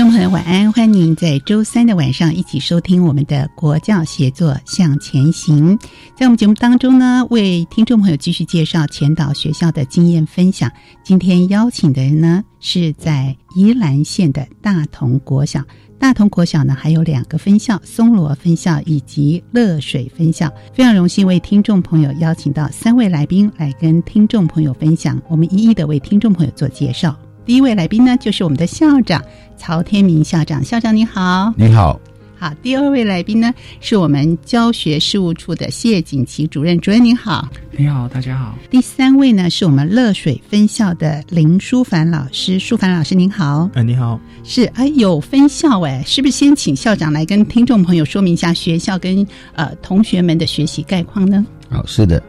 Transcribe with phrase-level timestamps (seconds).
[0.00, 0.72] 听众朋友，晚安！
[0.72, 5.78] 欢迎您在周三的晚上一起收听我们的《国教协作向前行》。
[6.16, 10.72] 在我们节目当中呢，为听众朋友继续介绍前导学校的经验分享。
[11.04, 15.62] 今天邀请的人呢，是在宜兰县的大同国小。
[15.98, 20.50] 大同国小呢，还有两个分校：松罗分校以及乐水分校。
[20.72, 25.20] 非常荣幸为听众朋友邀请到三位来宾来跟听众朋友分享。
[25.28, 27.14] 我们一一的为听众朋友做介绍。
[27.50, 29.20] 第一位来宾呢，就是我们的校长
[29.56, 30.62] 曹天明校长。
[30.62, 32.00] 校长你好，你好，
[32.38, 32.54] 好。
[32.62, 36.78] 第二位来宾呢，是我们教学事务处的谢锦旗主任。
[36.78, 38.56] 主任您好，你好，大家好。
[38.70, 42.56] 第三位呢，是我们乐水分校的林淑凡老师。
[42.56, 44.20] 淑凡老师您好，哎，你好。
[44.44, 51.44] 是哎，有分校哎，是不是先请校长来跟听众朋友说明一下学校跟呃同学们的学习概况呢？
[51.68, 52.22] 好，是的，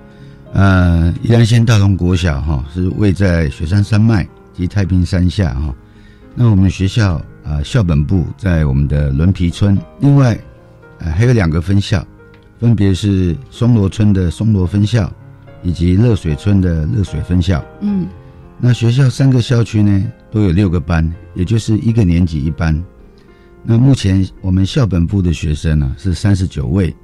[0.51, 4.27] 呃，宜兰县大同国小哈是位在雪山山脉。
[4.61, 5.73] 及太平山下哈，
[6.35, 10.37] 那我们学校啊校本部在我们的轮皮村，另外
[10.99, 12.05] 呃还有两个分校，
[12.59, 15.11] 分别是松罗村的松罗分校，
[15.63, 17.63] 以及热水村的热水分校。
[17.79, 18.07] 嗯，
[18.59, 22.79] 那学校三个校区呢都有六个班，也就是一个年级一班。
[23.63, 26.95] 那目前我们校本部的学生呢是三十九位，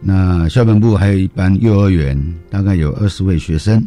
[0.00, 3.80] 那校本部还有一班幼儿园，大概有二十位学生。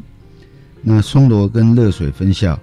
[0.81, 2.57] 那松罗跟热水分校。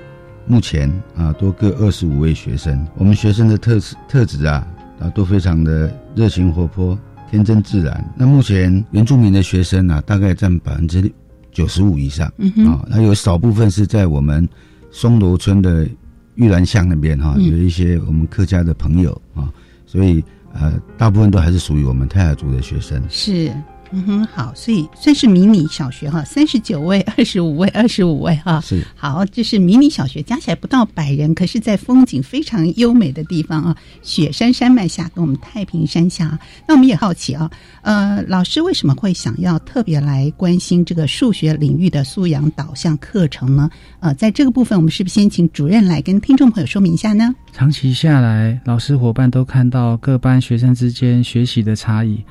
[0.51, 2.85] 目前啊，多各二十五位学生。
[2.97, 4.67] 我们学生的特质特质啊
[4.99, 6.99] 啊，都非常的热情活泼、
[7.31, 8.05] 天真自然。
[8.17, 11.09] 那目前原住民的学生啊，大概占百分之
[11.53, 12.27] 九十五以上
[12.67, 12.85] 啊。
[12.89, 14.47] 那有少部分是在我们
[14.91, 15.89] 松罗村的
[16.35, 19.49] 玉兰巷那边哈，有一些我们客家的朋友啊，
[19.87, 20.21] 所以
[20.53, 23.01] 呃，大部分都还是属于我们泰雅族的学生。
[23.09, 23.53] 是。
[23.93, 37.51] 嗯哼，好，所以算是迷你小学哈，三十九位、 二十五位、二十五位哈，是好，这是迷你小学，加起来不到百人，可是，在风景非常优美的地方啊，雪山山脉下跟我们太平山下，那我们也好奇啊，
[37.83, 43.69] 呃，老师为什么会想要特别来关心这个数学领域的素养导向课程呢？
[43.99, 47.35] 呃，在这个部分，我们是不是先请主任来跟听众朋友说明一下呢？
[47.53, 52.23] 长期下来，老师伙伴都看到各班学生之间学习的差异。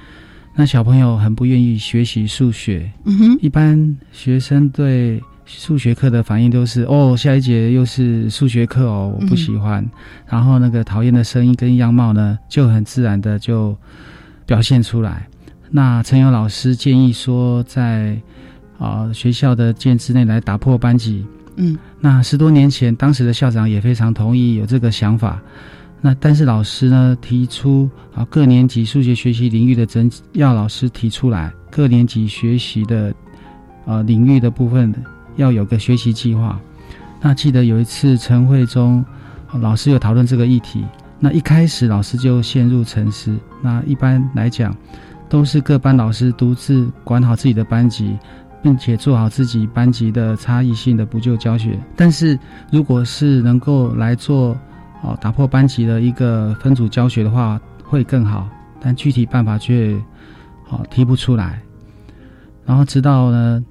[0.59, 9.90] 那小朋友很不愿意学习数学，嗯哼，一般学生对数学课的反应都是哦，下一节又是数学课哦，我不喜欢。
[10.28, 13.74] 然后那个讨厌的声音跟样貌呢，就很自然的就
[14.46, 15.25] 表现出来。
[15.72, 18.18] 那陈友老师建议说，在
[18.78, 21.25] 啊学校的建制内来打破班级，
[21.56, 25.42] 嗯，那十多年前，当时的校长也非常同意有这个想法。
[26.02, 33.13] 那但是老师呢提出啊各年级数学学习领域的整要老师提出来各年级学习的
[33.86, 34.94] 呃领域的部分
[35.36, 36.57] 要有个学习计划。
[37.22, 39.04] 那记得有一次晨会中，
[39.60, 40.86] 老师有讨论这个议题。
[41.19, 43.38] 那一开始老师就陷入沉思。
[43.62, 44.74] 那一般来讲，
[45.28, 48.18] 都是各班老师独自管好自己的班级，
[48.63, 51.78] 并且做好自己班级的差异性的补救教学。
[51.94, 52.40] 但是
[52.72, 54.57] 如果是能够来做。
[55.01, 58.48] 哦，打破班级的一个分组教学的话会更好，
[58.80, 60.00] 但具体办法却
[60.69, 61.62] 哦提不出来。
[62.66, 63.63] 然后直到呢，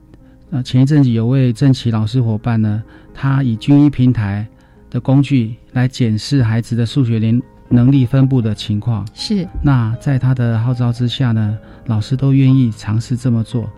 [0.50, 2.82] 呃前一阵子有位正奇老师伙伴呢，
[3.14, 4.46] 他以军医平台
[4.90, 9.06] 的工具来检视孩子的数学能能力分布的情况。
[9.14, 9.46] 是。
[9.62, 13.68] 那在他的号召之下呢，老师都愿意尝试这么做。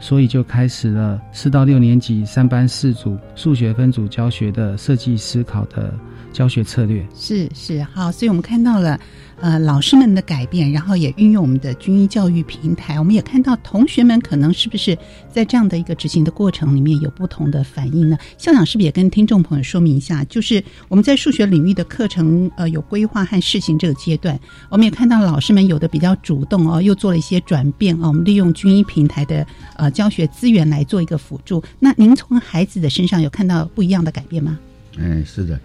[0.00, 5.94] 所以就开始了四到六年级三班四组数学分组教学的设计思考的
[6.34, 7.02] 教学策略。
[7.16, 9.00] 是是好，所以我们看到了。
[9.40, 14.96] 呃，老师们的改变，然后也运用我们的军医教育平台，我们也看到同学们可能是不是
[15.30, 18.16] 在这样的一个执行的过程里面有不同的反应呢？
[18.38, 20.22] 校长是不是也跟听众朋友说明一下？
[20.24, 24.38] 就是我们在数学领域的课程，呃，有规划和试行这个阶段，
[24.70, 29.44] 我们也看到老师们有的比较主动哦，又做了一些转变哦，我们利用军医平台的
[29.76, 31.62] 呃教学资源来做一个辅助。
[31.80, 34.58] 那您从孩子的身上有看到不一样的改变吗？
[34.96, 35.58] 嗯，是的，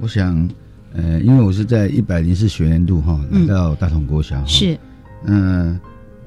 [0.00, 0.48] 我想。
[0.92, 4.76] 呃，因为我是在一百零四学年度哈来到大同国小，是，
[5.24, 5.78] 那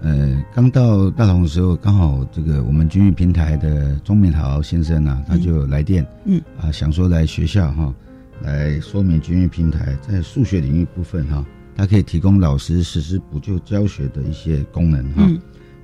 [0.01, 7.93] 呃刚到大同的时候，刚好这个我们军育平台的钟敏豪先生啊，他就来电，嗯啊想说来学校哈
[8.41, 11.45] 来说明军育平台在数学领域部分哈，
[11.75, 15.29] 它可以提供老师实施补救教学的一些功能哈，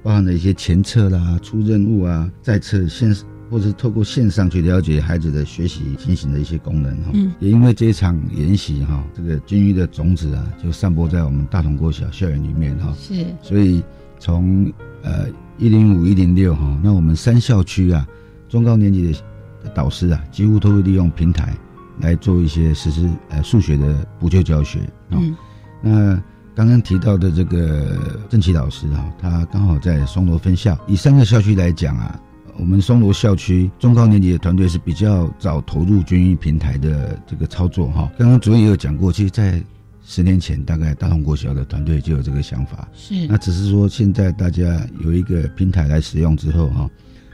[0.01, 3.13] 包含了一些前测啦、出任务啊、在测现。
[3.49, 13.83] 或者是透过线上去了解孩子的学习进行的一些功能哈，也因为这一场研习哈，这个军医的种子啊，就散播在我们大同国小校园里面哈，是，所以
[14.19, 15.25] 从呃
[15.57, 18.07] 一零五一零六哈，那我们三校区啊，
[18.47, 21.55] 中高年级的导师啊，几乎都会利用平台
[21.99, 24.79] 来做一些实施呃数学的补救教学
[25.09, 25.35] 嗯，
[25.81, 26.21] 那
[26.53, 27.97] 刚刚提到的这个
[28.29, 32.19] 郑奇老师哈，他刚好在松罗分校，以三个校区来讲啊。
[32.59, 38.11] 我们松罗校区中高年级的团队是比较早投入军医平台的这个操作哈。
[38.17, 39.63] 刚刚主任也有讲过，其实，在
[40.03, 42.85] 十年前，大概大同国小的团队就有这个想法。
[42.93, 43.25] 是。
[43.27, 46.89] 那只是说，现在大家有一个平台来使用之后哈，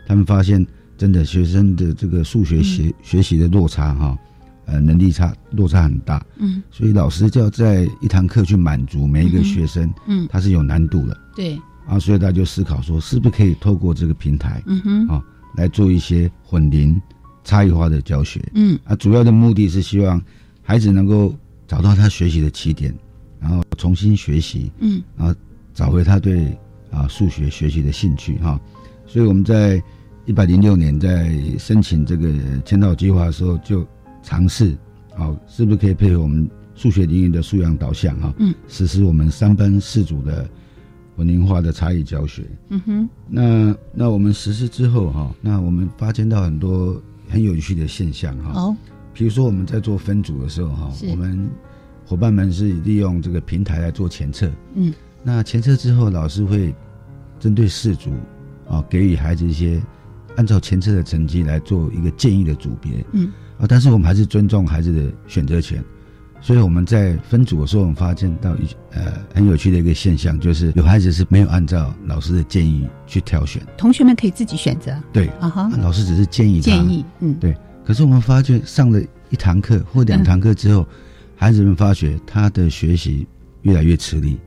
[0.06, 0.64] 他们发现
[0.96, 4.16] 真的学生的这个数学学学习的落差哈，
[4.66, 6.24] 呃，能力差落差很大。
[6.38, 6.62] 嗯。
[6.70, 11.18] 所以老师就要在一堂课去满足每一个学生，嗯，他是有难度的。
[11.36, 11.60] 对。
[11.88, 15.24] 啊，所以大家就思考说，是不是可以透过这个平台，嗯哼，啊，
[15.56, 17.00] 来做一些混龄、
[17.44, 20.20] 差异化的教学，嗯，啊，主要的目的是希望
[20.64, 21.34] 孩子能够
[21.68, 22.92] 找到他学习的起点，
[23.40, 25.34] 然后重新学习，嗯，然后
[25.76, 26.58] 找回他对
[26.90, 28.60] 啊数学学习的兴趣，哈，
[29.06, 29.80] 所以我们在
[30.26, 32.34] 一百零六年在申请这个
[32.66, 33.86] 签到计划的时候，就
[34.24, 34.76] 尝试，
[35.16, 40.50] 啊，是不是可以配合我们数学领域的素养导向，哈，嗯，实施我们三班四组的。
[41.18, 48.52] 文龄化的差异教学，嗯哼，那那我们实施之后哈，那我们发现到很多很有趣的现象哈。
[48.60, 48.76] 哦，
[49.14, 51.50] 比如说我们在做分组的时候哈，我们
[52.06, 56.76] 伙伴们是利用这个平台来做前测，嗯，那前测之后，老师会
[57.40, 58.12] 针对四组
[58.68, 59.82] 啊，给予孩子一些
[60.36, 65.82] 按照前测的成绩来做一个建议的组别，嗯，啊，但是我们还是尊重孩子的选择权。
[66.46, 74.96] 所以我们在分组的时候，我们发现到一呃很有趣的一个现象，就是有孩子是没有按照老师的建议去挑选，同学们可以自己选择。
[75.12, 77.58] 对，啊哈，老师只是建议建议，嗯，对。
[77.84, 79.02] 可是我们发觉上了
[79.32, 80.88] 一堂课或两堂课之后，
[81.36, 83.28] 孩子们发觉他的学习
[83.64, 84.38] 越来越吃力，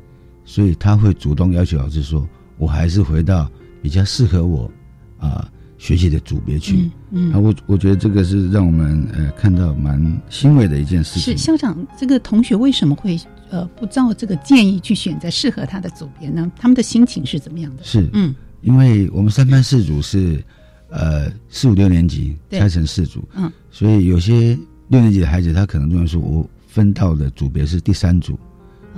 [0.44, 2.24] 所以他会主动要求老师说
[2.58, 3.50] ：“我还是回到
[3.82, 4.70] 比较适合我
[5.18, 11.22] 啊。”学习的组别去，嗯，啊，我我觉得这个是让我们呃看到蛮欣慰的一件事情。
[11.22, 16.50] 是校长，这个同学为什么会呃不照这个建议去选择适合他的组别呢？
[16.58, 17.84] 他们的心情是怎么样的？
[17.84, 20.44] 是，嗯，因为我们三班四组是
[20.90, 24.58] 呃四五六年级拆成四组，嗯，所以有些
[24.88, 28.38] 六年级的孩子他可能认为说，我分到的组别是第三组。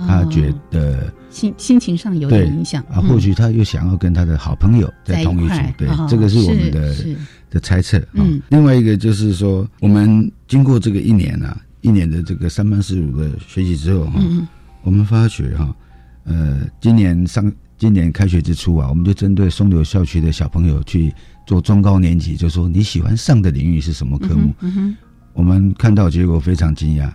[0.07, 6.95] 他觉得心心情上有点影响啊，或许他又想要跟他的好朋友在同一组，对，这个是我们的
[7.49, 7.97] 的猜测。
[8.15, 14.21] 啊，另外一个就是说，我们经过这个一年啊，一年的这个三班四组的学习之后哈，
[14.83, 15.73] 我们发觉哈，
[16.25, 21.13] 呃，今年上今年开学之初啊，我们就针对松柳校区的小朋友去
[21.47, 24.53] 做中高年级，就说你喜欢上的领域是什么科目？
[25.33, 27.09] 我们看到结果非常惊讶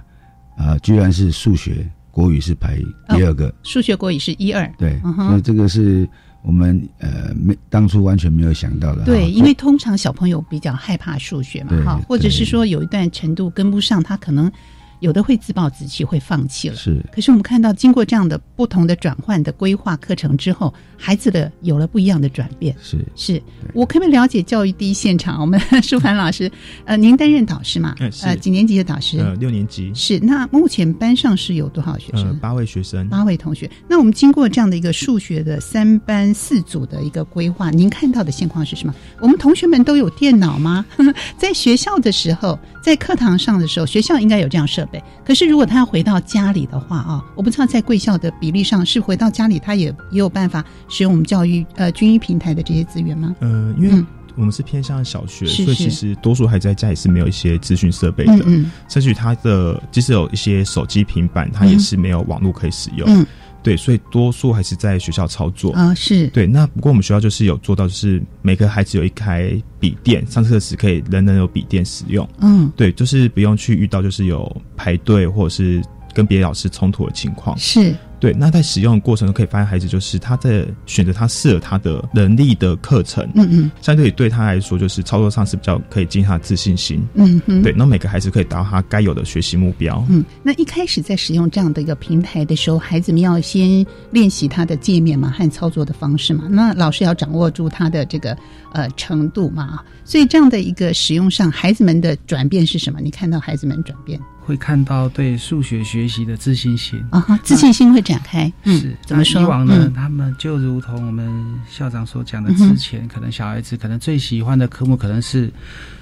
[0.56, 1.86] 啊，居然是数学。
[2.16, 2.78] 国语是排
[3.10, 6.08] 第二个，数学国语是一二，对，所以这个是
[6.42, 9.04] 我们呃没当初完全没有想到的。
[9.04, 14.50] 对，因为通常小朋友比较害怕数学嘛，哈，或者是说有一段程度跟不上，他可能。
[15.00, 16.76] 有的会自暴自弃，会放弃了。
[16.76, 22.74] 是，可是我们看到，经过这样的不同的转换的规划课程之后，孩子的有了不一样的转变。
[22.80, 23.42] 是，是
[23.74, 25.40] 我可不可以了解教育第一现场？
[25.40, 26.50] 我们舒凡老师，
[26.84, 27.94] 呃，您担任导师嘛？
[28.22, 29.18] 呃，几年级的导师？
[29.18, 29.92] 呃，六年级。
[29.94, 30.18] 是。
[30.20, 32.38] 那目前班上是有多少学生？
[32.38, 33.08] 八位学生。
[33.08, 33.70] 八位同学。
[33.88, 38.94] 那我们经过这样的一个数学的三班四组的一个规划，您看到的现况是什么？
[39.20, 40.84] 我们同学们都有电脑吗？
[41.36, 45.02] 在学校的时候，在课堂上的时候，学校应该有这样设备。
[45.24, 53.34] 可是如果他要回到家里的话啊，我不知道在贵校的比例上是回到家里他也也有办法使用我们教育呃军医平台的这些资源吗？
[53.40, 54.04] 呃，因为
[54.36, 63.04] 我们是偏向小学，所以其实多数孩子在家里是没有一些资讯设备的，嗯甚至于他的即使有一些手机、平板，他也是没有网络可以使用。
[63.08, 63.26] 嗯。
[63.66, 65.92] 对，所以多数还是在学校操作啊。
[65.92, 72.28] 是对，那不过我们学校就是有做到，就是每个孩子有一台笔电，上课时可以人人有笔电使用。
[72.40, 75.82] 嗯，对，就是不用去遇到就是有排队或者是
[76.14, 77.58] 跟别的老师冲突的情况。
[77.58, 77.92] 是。
[78.18, 90.04] 对，那在使用的过程中可以发现，孩子就是他在选择他适合他的能力的课程，嗯嗯，相对于对他来说，就是操作上是比较可以激他的自信心，嗯哼，对，那每个孩子可以达到他该有的学习目标。
[90.08, 98.36] 嗯，那一开始在使用这样的一个平台的时候，孩子们要先练习他的界面嘛和操作的方式嘛，那老师要掌握住他的这个
[98.72, 102.98] 呃程度嘛，所以这样的一个使用上，孩子们的转变是什么？
[103.00, 104.18] 你看到孩子们转变？
[104.46, 108.50] 会看到对数学学习的自信心啊，自信心会展开。
[108.64, 109.42] 是怎么说？
[109.42, 111.28] 以往呢，他们就如同我们
[111.68, 115.52] 校长所讲的，之前可能小孩子可能最喜欢的科目可能是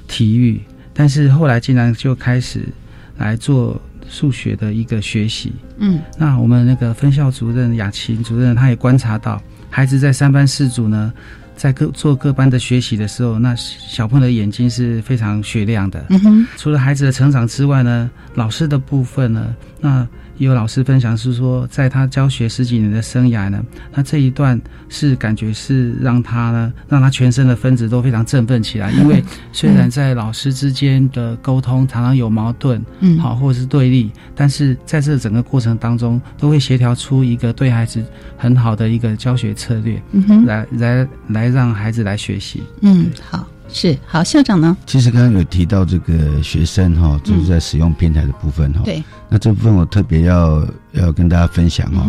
[0.06, 0.60] 体育，
[0.92, 2.68] 但是后来竟然就开始
[3.16, 5.54] 来做数学的一个学习。
[5.78, 11.10] 嗯，那我们那个分校主任雅琴主任，他也观察到孩子在三班四组呢。
[11.56, 16.06] 在各做各班的学习的时候，那小朋友的眼睛是非常雪亮的。
[16.10, 20.06] 嗯哼，除了孩子的成长之外呢，老师的部分呢，那。
[20.36, 23.62] 也有老师分享是说，在他教学十几年的生涯呢，
[23.92, 28.90] 那这一段是感觉是让他呢，让他全身的分子都非常振奋起来。
[28.92, 29.22] 因为
[29.52, 38.04] 虽然在老师之间的沟通常常有矛盾，嗯，好或者是对立，但是在这整个过程当中，都会协调出一个对孩子
[38.36, 42.62] 很好的一个教学策略，嗯哼，来来来让孩子来学习。
[42.82, 43.46] 嗯，好。
[43.72, 44.76] 是好，校长呢？
[44.86, 48.82] 其实刚刚有提到这个学生哈，就是在使用平台的部分哈。
[48.84, 49.02] 对。
[49.28, 52.06] 那这部分我特别要要跟大家分享哈。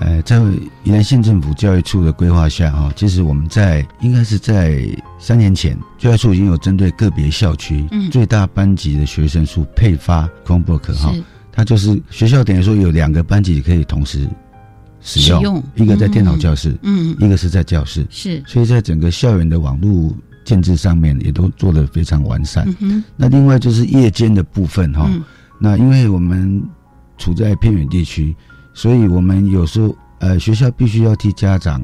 [0.00, 0.40] 呃，在
[0.84, 4.80] 宜兰县政府教育处的规划下哈，其实我们在应该是在
[5.18, 11.12] 三年前，教育处已经有针对个别校区最大班级的学生数配发 Chromebook 哈。
[11.50, 14.28] 它就是学校等于说有两个班级可以同时
[15.00, 18.40] 使用，一个在电脑教室，嗯，一个是在教室，是。
[18.46, 20.14] 所以在整个校园的网络。
[20.48, 22.66] 建制上面也都做得非常完善。
[23.18, 25.06] 那另外就是夜间的部分哈，
[25.60, 26.62] 那因为我们
[27.18, 28.34] 处在偏远地区，
[28.72, 31.82] 所以我们有时候呃学校必须要替家长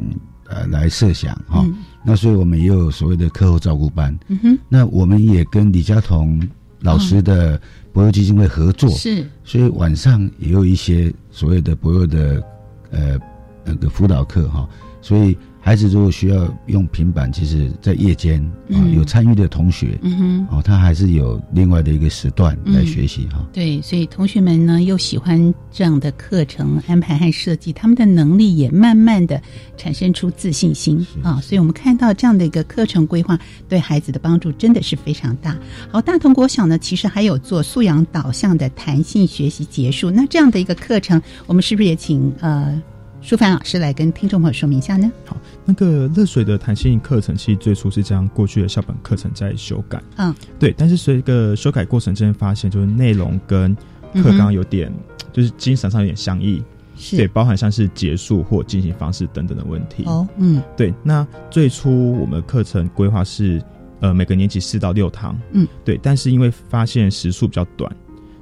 [0.48, 1.62] 呃来设想哈。
[2.02, 4.18] 那所以我们也有所谓的课后照顾班。
[4.66, 6.40] 那我们也跟李佳彤
[6.80, 7.60] 老师的
[7.92, 12.42] 博幼基金会合作，是，所以晚上也有一些所谓的博幼的
[12.90, 13.18] 呃
[13.62, 14.66] 那个辅导课哈，
[15.02, 15.36] 所以。
[15.64, 18.38] 孩子如果需要用平板，其实，在夜间
[18.70, 23.42] 啊，有参与的同学，嗯哼，哦，他还是有另外的一个时段来学习哈。
[23.50, 29.40] 对，所以同学们呢，又喜欢这样的课程安排和设计，他们的能力也慢慢的
[29.74, 31.40] 产生出自信心啊。
[31.40, 35.56] 所以我们看到这样的一个课程规划，对孩子的帮助真的是非常大。
[35.90, 42.82] 好，大同国小呢，其实还有做素养导向的弹性学习结束，那这样的一个课程，我们是不是也请呃？
[43.24, 45.10] 舒凡老师来跟听众朋友说明一下呢。
[45.24, 49.98] 好，那个热水的弹性课程，其实最初是将过去的校本课程在修改。
[50.16, 50.74] 嗯，对。
[50.76, 53.74] 但是随着修改过程之间发现，就是内容跟
[54.12, 54.92] 课纲有点，
[55.32, 56.62] 就是精神上有点相异。
[56.96, 57.16] 是。
[57.16, 60.04] 对，包含像是结束或进行方式等等的问题。
[60.04, 60.92] 哦，嗯，对。
[61.02, 63.58] 那最初我们课程规划是，
[64.00, 65.34] 呃，每个年级四到六堂。
[65.52, 65.98] 嗯，对。
[66.02, 67.90] 但是因为发现时数比较短，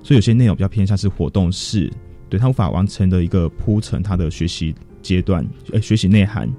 [0.02, 1.88] 所以有些内容比较偏向是活动式。
[2.32, 6.50] 对他无法完成的一个铺陈，他的学习阶段，呃，学习内涵，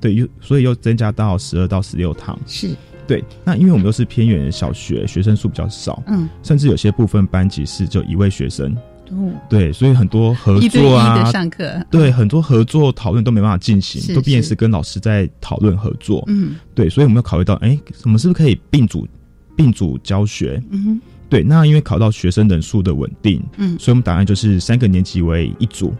[0.00, 2.74] 对，又所以又增加到十二到十六堂，是
[3.06, 3.22] 对。
[3.44, 8.74] 那因为我们都是偏远的小学，学生数比较少，嗯，甚至有些部分班级是就一位学生，
[9.10, 19.06] 哦，对，所以很多合作啊，上课，对，很多合作讨论都没办法进行，都变成是跟老师在讨论合作，嗯，对，所以我们要考虑到，哎，我们是不是可以并组
[19.54, 20.62] 并组教学？
[20.70, 21.00] 嗯哼。
[21.30, 25.94] 对，那因为考到学生人数的稳定，嗯，所以我们答案就是三个年级为一组，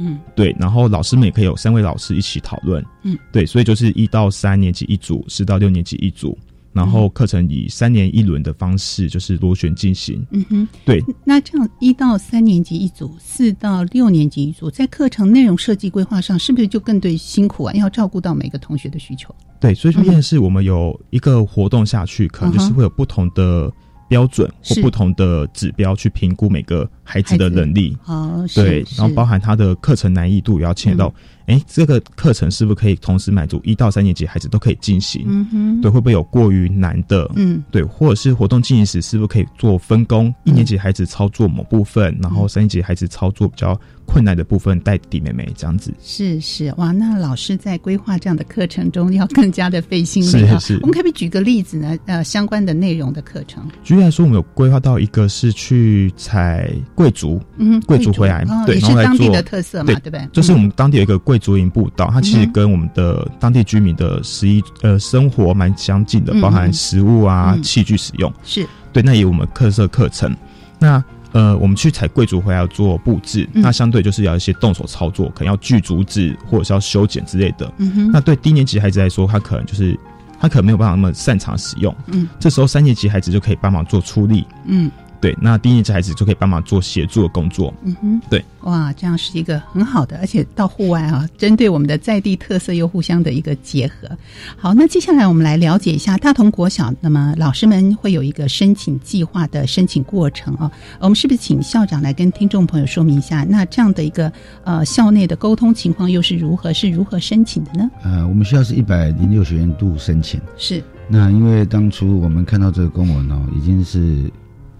[0.00, 6.36] 嗯，对，然后老师们也可以有三位老师一起讨论，嗯，对，所以就是一到三年级一组，四到六年级一组，
[6.72, 11.00] 然后课程以三年一轮的方式就是螺旋进行，嗯哼，对。
[11.24, 17.72] 那这样一到三年级一组，四到六年级一组，在课程内容设计规划上，是不是就更对辛苦啊？
[17.74, 19.32] 要照顾到每个同学的需求？
[19.60, 23.72] 对，所以说面是我们有一个活动下去，可能就是会有不同的。
[24.14, 27.96] 标准或不同的指标去评估每个孩子的能力。
[28.06, 31.14] 哦，对，然后包含他的课程难易度也要牵扯到。
[31.46, 35.26] 哎，这个课程是不是可以同时满足一到三年级孩子都可以进行？
[35.28, 37.30] 嗯哼，对，会不会有过于难的？
[37.36, 40.34] 嗯，对，或者是活动进行时是不是可以做分工？
[40.44, 45.92] 一年级孩子操作某部分，然后三年级孩子操作比较困难的部分带弟妹妹这样子。
[46.02, 50.58] 是是，哇，那老师在规划这样的课程中要更加的费心力啊。
[50.58, 51.94] 是，我们可不可以举个例子呢？
[52.06, 53.62] 呃，相关的内容的课程。
[53.82, 60.28] 举例来说，我们有规划到一个是去采贵族，嗯，贵族回来，对，然后当地的特色嘛，对不对？
[60.32, 62.10] 就是我们当地有一个贵族营步道。
[62.12, 69.02] 它其实跟我们的当地居民的十一呃生活蛮相近的，包含食物啊、器具使用是对。
[69.02, 70.34] 那也有我们特色课程。
[70.78, 77.72] 那呃，我们去采贵族回来做布置，那相对就是要一些动手操作，可能要锯竹子或者是要修剪之类的。
[77.78, 78.10] 嗯哼。
[78.12, 79.98] 那对低年级孩子来说，他可能就是
[80.38, 81.92] 他可能没有办法那么擅长使用。
[82.06, 82.28] 嗯。
[82.38, 84.46] 这时候三年级孩子就可以帮忙做出力。
[84.66, 84.88] 嗯。
[85.24, 87.72] 对，那低年级孩子就可以帮忙做协助的工作。
[87.82, 94.06] 嗯哼，对，哇，这样是一个很好的，而且到户外啊，针对我们的在地特色又互相的一个结合。
[94.54, 100.70] 好，那接下来我们来了解一下大同国小，那么老师们会有一个申请计划的申请过程啊。
[101.00, 103.46] 我们是不是请校长来跟听众朋友说明一下？
[103.48, 104.30] 那这样的一个
[104.62, 106.70] 呃校内的沟通情况又是如何？
[106.70, 107.90] 是如何申请的呢？
[108.02, 110.84] 呃，我们学校是一百零六学年度申请，是。
[111.08, 114.30] 那因为当初我们看到这个公文哦，已经是。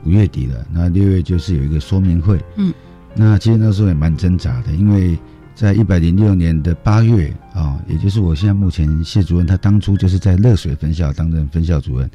[0.04, 2.38] 五月底了，那六月就是有一个说明会。
[2.56, 2.72] 嗯，
[3.14, 5.18] 那其实那时候也蛮挣扎的，因为
[5.54, 12.10] 在一百零六年的八月啊，也就是我现在目前谢主任，他当初就是在热水分校担任分校主任。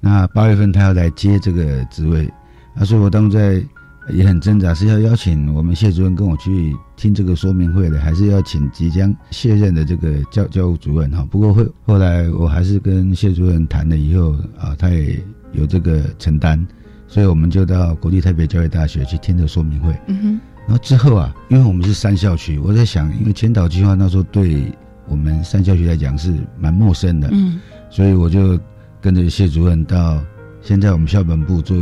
[0.00, 2.26] 那八月份他要来接这个职位，
[2.74, 3.62] 啊，所以我当初在
[4.10, 11.26] 也很挣扎，是要邀请我们谢主任跟我去听这个说明会的，还是要请即将卸任的这个教教务主任哈？
[11.30, 16.66] 不过后后来我还是跟谢主任谈了以后啊，他也有这个承担。
[17.08, 19.98] 所以我们就到国立台北教育大学去听的说明会。
[20.06, 20.40] 嗯哼。
[20.66, 24.70] 然后之后啊，因为我们是三校区，我在想，因为千岛计划那时候对
[25.08, 27.28] 我们三校区来讲是蛮陌生的。
[27.32, 27.58] 嗯。
[27.88, 28.60] 所以我就
[29.00, 30.22] 跟着谢主任到
[30.60, 31.74] 现在我们校本部做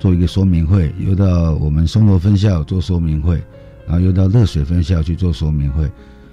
[0.00, 3.40] 做一个说明会，又到我们松罗分校做说明会，
[3.86, 5.84] 然后又到热水分校去做说明会。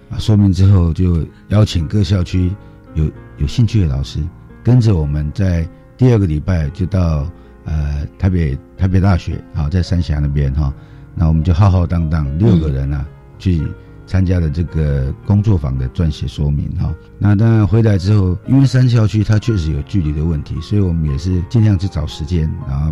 [0.10, 2.52] 啊，说明之后就邀请各校区
[2.96, 3.06] 有
[3.38, 4.20] 有兴趣的老师
[4.64, 7.30] 跟着我们在第二个礼拜就到。
[7.66, 10.74] 呃，台北台北大学啊，在三峡那边哈，
[11.14, 13.06] 那我们就浩浩荡荡六个人啊，
[13.38, 13.62] 去
[14.08, 16.94] 参加了这个工作坊的撰写说明哈。
[17.20, 22.92] 那当然回来之后，因为三校区它确实有距离的问题，所以我们也是尽量去找时间，然后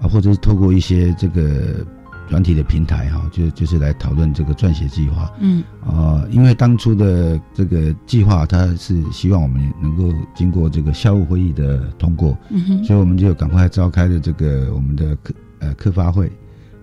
[0.00, 1.84] 啊，或者是透过一些这个。
[2.28, 5.30] 软体的平台哈，就就是来讨论这个撰写计划。
[5.40, 12.36] 嗯，啊，因为当初的这个计划，它是希望我们能够经过这个校务会议的通过。
[12.48, 16.26] 嗯哼，所以我们就赶快召开了这个我们的科呃科发会，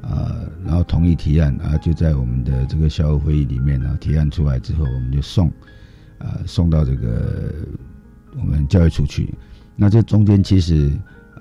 [0.01, 0.31] 啊，
[0.63, 5.47] 然后同意提案啊，就在我们的这个校务会议里面呢，提案出来之后，我们就送，
[6.19, 7.51] 啊，送到这个
[8.39, 9.33] 我们教育处去。
[9.75, 10.91] 那这中间其实。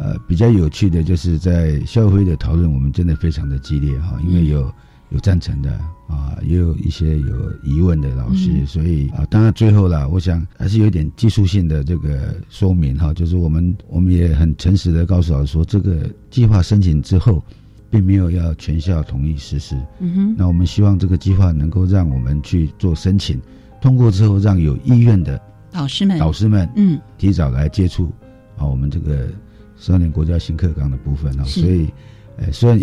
[0.02, 4.72] 呃，比较有趣的就是在校会的讨论，我们真的非常的激烈哈，因为有
[5.10, 5.72] 有赞成的
[6.08, 17.44] 啊，也有一些有疑问的老师，所以啊，当然最后啦，我想还是有点技术性的这个说明哈，就是我们我们也很诚实的告诉老师说，这个计划申请之后，
[17.90, 23.38] 并没有要全校同意实施，嗯哼，那我们希望这个计划能够让我们去做申请，
[23.82, 25.38] 通过之后，让有意愿的
[25.72, 26.16] 老师们。
[26.16, 26.98] 老师们嗯。
[27.18, 28.10] 提早来接触
[28.56, 29.28] 啊，我们这个。
[29.80, 31.92] 十二年国家新课纲的部分啊，所以，
[32.36, 32.78] 呃，虽然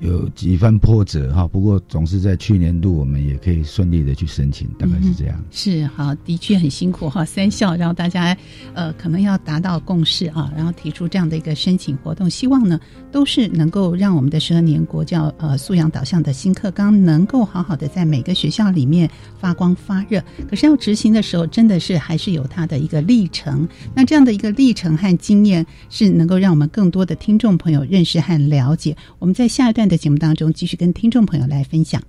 [0.00, 5.38] 有几番波折哈，不过总是在去年度我们也可以顺利的去申请，大概是这样。
[5.50, 8.34] 是好，的确很辛苦哈，三校然后大家
[8.72, 12.80] 呃可能要达到共识啊，然后提出这样的一个申请活动，希望呢
[13.12, 20.24] 都是能够让我们的十二年国教呃素养导向的新课纲能够好好的在每个学校里面发光发热。
[20.48, 23.68] 可是要执行的时候，真的是还是有它的一个历程。
[23.94, 28.96] 那这样的一个历程和经验，是能够让我们更多的听众朋友认识和了解。
[29.18, 29.89] 我们在下一段。
[29.90, 32.00] 在节目当中，继续跟听众朋友来分享。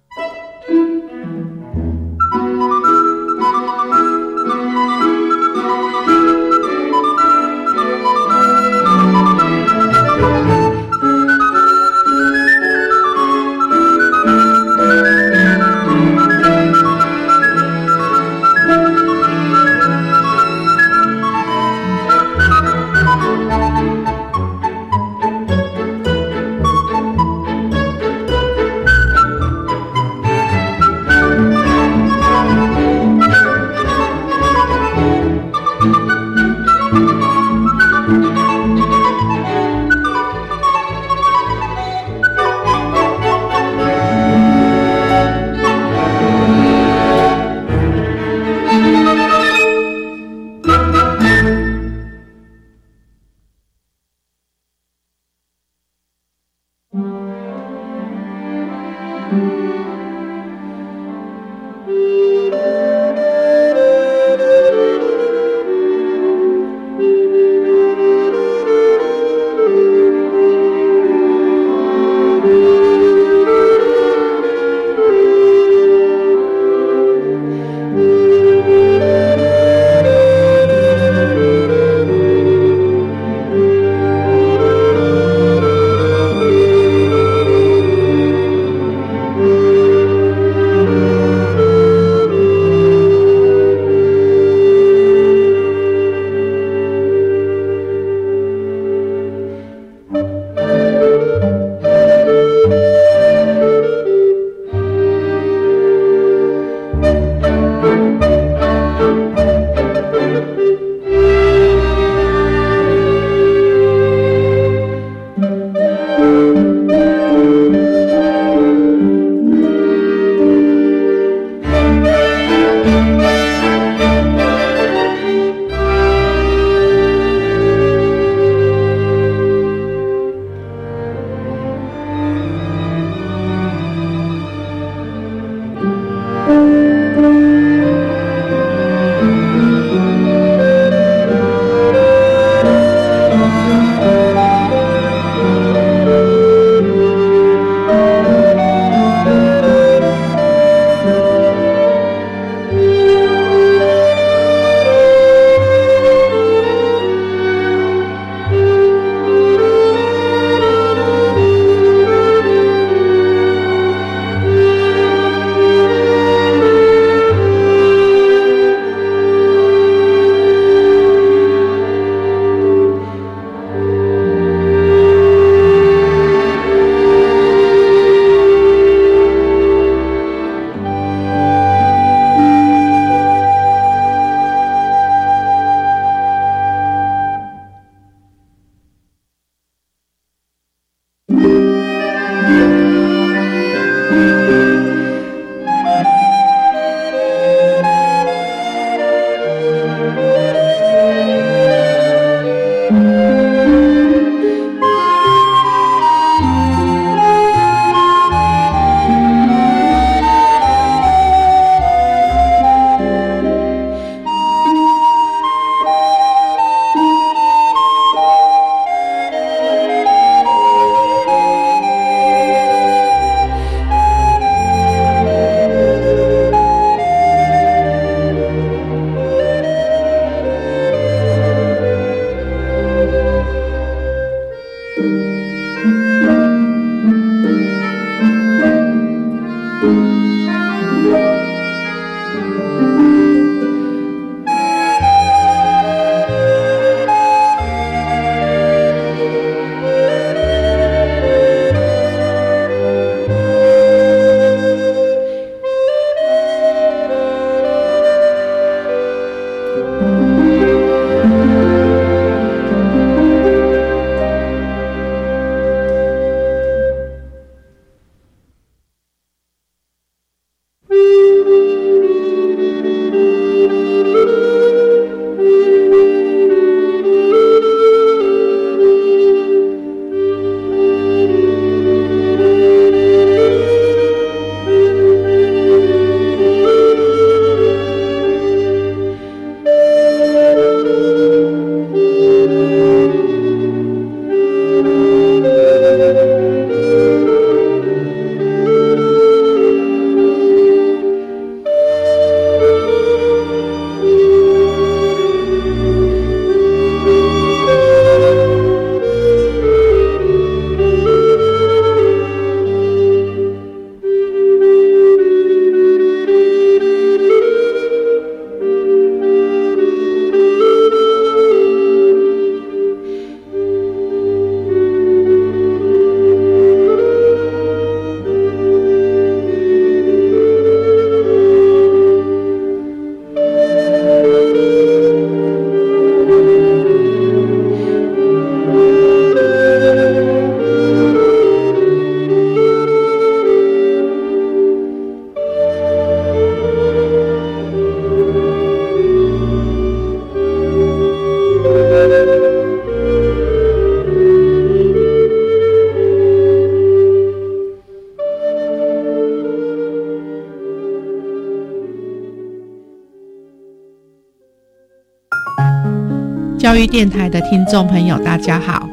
[366.92, 368.86] 电台的听众朋友，大家好，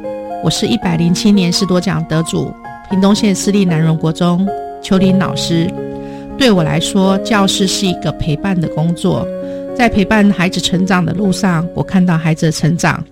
[0.44, 2.54] 我是一百零七年士多奖得主，
[2.88, 4.48] 屏东县私立南荣国中
[4.80, 5.68] 邱林老师。
[6.38, 9.26] 对我来说，教师是一个陪伴的工作，
[9.76, 13.02] 在陪伴孩子成长的路上，我看到孩子的成长，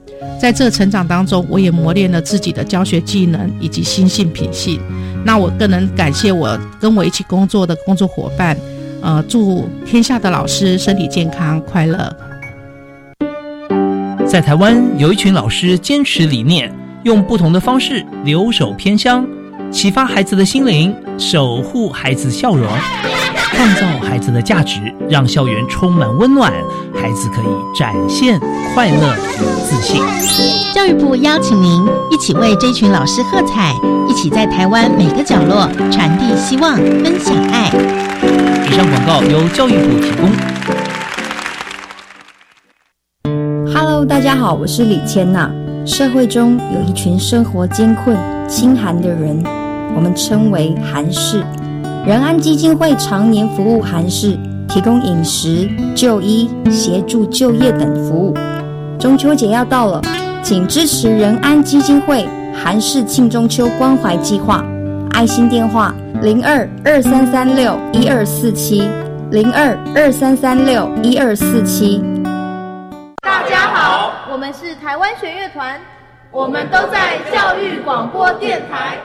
[0.40, 4.80] 在这成长当中，我也磨练了自己的教学技能以及心性品性。
[5.24, 8.56] 那我更能感谢我跟我一起工作的工作伙伴，
[9.02, 12.16] 呃，祝天下的老师身体健康快乐。
[14.36, 16.70] 在台湾，有一群老师坚持理念，
[17.04, 19.26] 用不同的方式留守偏乡，
[19.70, 22.68] 启发孩子的心灵，守护孩子笑容，
[23.54, 26.52] 创造孩子的价值，让校园充满温暖，
[26.94, 28.38] 孩子可以展现
[28.74, 30.02] 快乐与自信。
[30.74, 33.72] 教育部邀请您一起为这群老师喝彩，
[34.06, 37.70] 一起在台湾每个角落传递希望，分享爱。
[38.68, 40.55] 以上广告由教育部提供。
[44.08, 45.50] 大家好，我是李千娜。
[45.84, 48.16] 社会中有一群生活艰困、
[48.48, 49.42] 清寒的人，
[49.96, 51.44] 我们称为寒士。
[52.06, 54.38] 仁安基金会常年服务寒士，
[54.68, 58.32] 提供饮食、就医、协助就业等服务。
[58.96, 60.00] 中秋节要到了，
[60.40, 64.64] 请支持仁安基金会寒士庆中秋关怀计划。
[65.10, 65.92] 爱心电话：
[66.22, 68.88] 零二二三三六一二四七，
[69.32, 72.00] 零二二三三六一二四七。
[74.46, 75.80] 我们是台湾弦乐团，
[76.30, 78.96] 我们都在教育广播电台。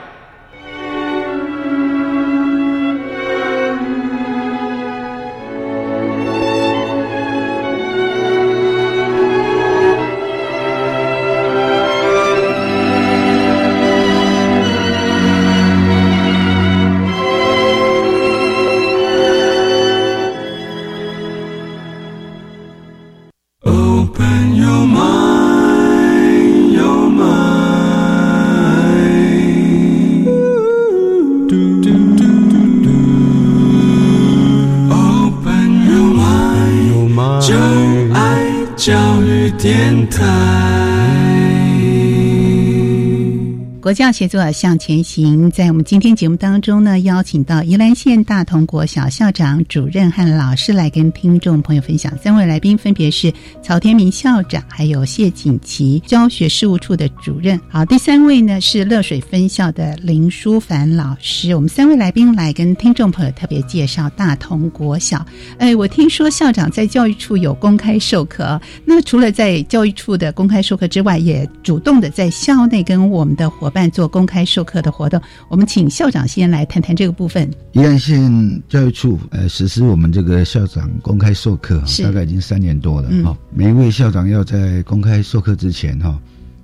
[43.92, 52.16] 教协作向前行，在我们今天节目当中呢，邀请到宜兰县大同国小校长、主任和老师来跟听众朋友分享。
[52.22, 57.60] 三位来宾分别是曹天明校长，还有谢锦琪教学事务处的主任。
[57.68, 61.54] 好，第三位呢是乐水分校的林淑凡老师。
[61.54, 65.24] 我们三位来宾来跟听众朋友特别介绍大同国小。
[65.58, 73.81] 哎，我听说校长在教育处有公开授课，那除了在教育处的公开授课之外，也主动的在校内跟我们的伙伴。
[73.90, 77.50] 做公开授课的活动，我们请校长先来谈谈这个部分。
[77.72, 83.36] 宜兰县教育处呃实施我们这个校长公开授课，大概已经三年多了哈。
[83.54, 86.18] 每一位校长要在公开授课之前哈，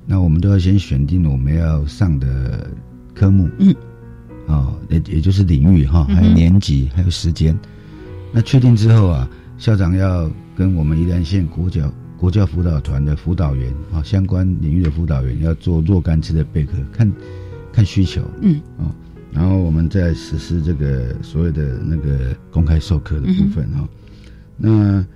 [0.06, 2.68] 那我们都要先选定我们要上的
[3.14, 3.74] 科目，嗯，
[4.46, 7.58] 哦，也也就是领域哈，还有年级，还有时间。
[8.32, 11.90] 那确定之后啊，校长要跟我们宜兰县国教。
[12.18, 17.10] 国教辅导团的辅导员啊，相关领域的辅导员要做若干次的备课，看
[17.72, 18.90] 看需求，嗯，哦，
[19.30, 23.88] 然后我们再实施这个所有的那个公开授课的部分哈。
[24.56, 25.06] 那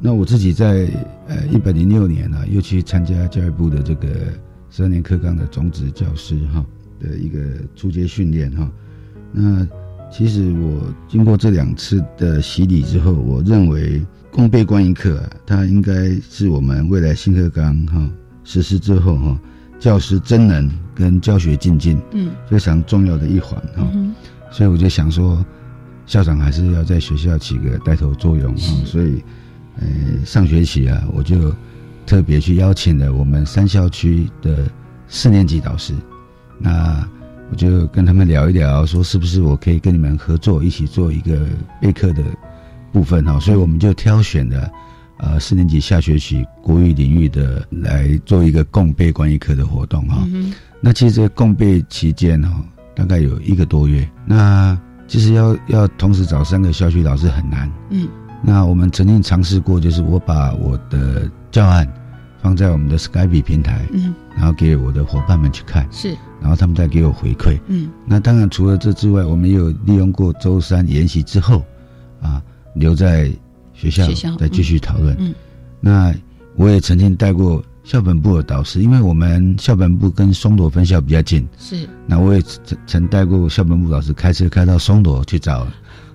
[0.00, 0.88] 那我自己在
[1.26, 4.08] 呃一百零六年呢，又去参加教育部的这个
[4.70, 6.64] 十二年课纲的种子教师哈
[7.00, 7.40] 的一个
[7.74, 8.70] 初阶训练哈。
[9.32, 9.66] 那
[10.08, 14.00] 其实我经过这两次的洗礼之后，我认为。
[14.34, 18.10] 共备观一课，它应该是我们未来新课纲哈
[18.42, 19.40] 实施之后哈，
[19.78, 23.86] 教师真能跟教学进进，嗯，非常重要的一环哈。
[24.50, 25.46] 所以我就想说，
[26.04, 28.84] 校长还是要在学校起个带头作用哈。
[28.84, 29.22] 所以，
[29.76, 29.86] 呃，
[30.26, 31.54] 上学期啊，我就
[32.04, 34.68] 特别去邀请了我们三校区的
[35.06, 35.94] 四年级导师，
[36.58, 37.08] 那
[37.52, 41.46] 我就跟他们聊一聊，说是不是我可以跟你们合作，一起做一个
[41.80, 42.24] 备课的。
[42.94, 44.70] 部分哈，所以我们就挑选了，
[45.16, 50.22] 呃，四年级下学期国语领域的来做一个共备关于课的活动哈。
[50.28, 52.62] 嗯那其实这个共备期间哈，
[52.94, 54.08] 大概有一个多月。
[54.24, 54.78] 那
[55.08, 57.68] 其实要要同时找三个校区老师很难。
[57.90, 58.06] 嗯。
[58.42, 61.90] 那我们曾经尝试过，就是我把我的教案
[62.42, 67.58] 放在我们的 Skype 平台，嗯，然后给我的伙伴们去看，是，然后他们再给我回馈。
[67.66, 67.88] 嗯。
[68.06, 71.64] 那当然除了这之外，我们也有利用过周三研习之后，
[72.20, 72.42] 啊。
[72.74, 73.30] 留在
[73.72, 74.06] 学校
[74.36, 75.16] 再继续讨论。
[75.18, 75.34] 嗯，
[75.80, 76.14] 那
[76.56, 81.46] 我也曾经带过校本部的导师，因为我们校本部跟松朵分校比较近。
[81.58, 85.66] 是，那我也曾曾带过校本部老师开车开到松朵去找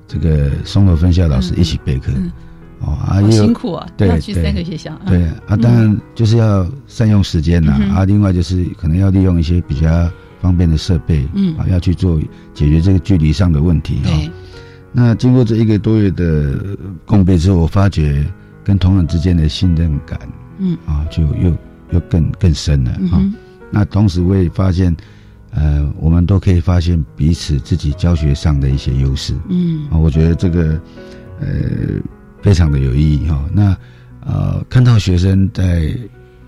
[0.07, 2.11] 这个松朵分校老师一起备课。
[2.81, 4.97] 哦啊，好辛苦啊，要去三个学校。
[5.05, 7.73] 对啊，当然就是要善用时间呐。
[7.93, 12.17] 啊，另外就是可能要利用一些比较方便的设备，嗯啊，要去做
[12.53, 14.11] 解决这个距离上的问题哈。
[14.91, 18.25] 那经过这一个多月的共备之后，我发觉
[18.63, 20.19] 跟同仁之间的信任感，
[20.58, 21.56] 嗯啊，就又
[21.91, 23.21] 又更更深了啊。
[23.71, 24.95] 那同时我也发现。
[25.52, 30.80] 呃，我们都可以发现彼此自己教学上的一些优势，嗯，啊，我觉得这个
[31.39, 31.47] 呃
[32.39, 33.43] 非常的有意义哈。
[33.52, 33.75] 那
[34.23, 35.91] 呃，看到学生在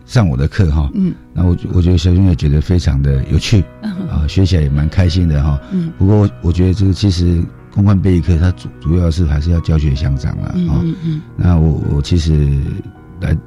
[0.06, 3.64] 上我的课哈，嗯，那我我觉得小兄也觉得非常的有趣，
[4.08, 5.60] 啊，学起来也蛮开心的哈。
[5.72, 10.54] 嗯，不过我觉得这个其实公关备课，它主主要是还是要教学相长了啊。
[10.56, 12.60] 嗯嗯，那我我其实
[13.20, 13.38] 来。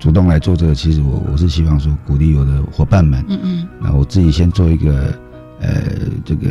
[0.00, 5.12] 主动来做这个，其实我我是希望说鼓励我的伙伴们，嗯嗯，那我自己先做一个，
[5.60, 5.82] 呃，
[6.24, 6.48] 这个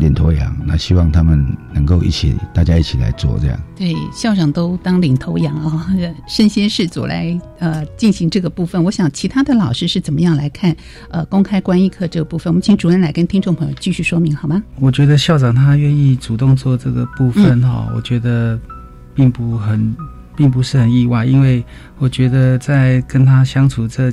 [0.00, 3.60] 领头羊，那希望他们能够一起，大家一起来做这样。
[3.76, 5.86] 对，校长都当领头羊啊，
[6.26, 8.82] 身先士卒来呃进行这个部分。
[8.82, 10.74] 我想其他的老师是怎么样来看
[11.10, 12.50] 呃公开观一课这个部分？
[12.50, 14.62] 我们请主任来跟听众朋友继续说明好吗？
[14.80, 18.58] 我觉得校长他愿意主动做这个部分哈，我觉得
[19.14, 19.94] 并不很。
[20.36, 21.64] 并不是很意外，因为
[21.98, 24.08] 我觉得在跟他相处这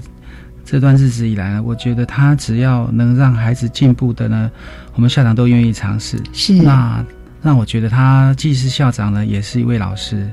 [0.66, 4.52] 这段日子以来呢，我觉得他只要能让孩子进步的呢，
[4.96, 6.20] 我们校长都愿意尝试。
[6.34, 7.06] 是那
[7.44, 10.28] 让我觉得他既是校长呢，也是一位老师。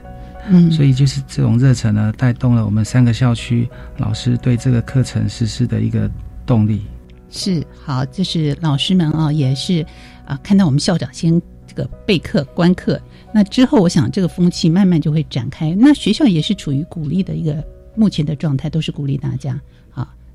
[0.49, 3.69] 嗯，所以就是这种热忱呢，带动了我们三个校区
[3.99, 6.11] 老师对这个课程实施的一个
[6.45, 6.83] 动力。
[7.31, 9.87] 是好，这是老师们啊，也是
[10.27, 13.01] 啊，看到我们校长先这个备课观课。
[13.33, 15.77] 那之后，我想这个风气慢慢就会展开。
[15.79, 17.63] 那学校也是处于鼓励的一个
[17.95, 19.61] 目前的状态，都是鼓励大家。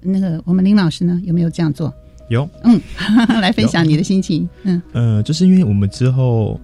[0.02, 1.94] 好，那个我们林老师呢，有没有这样做？
[2.30, 2.80] 有，嗯，
[3.42, 4.48] 来分享你的心情。
[4.64, 6.60] 嗯，呃，就是因为我们之后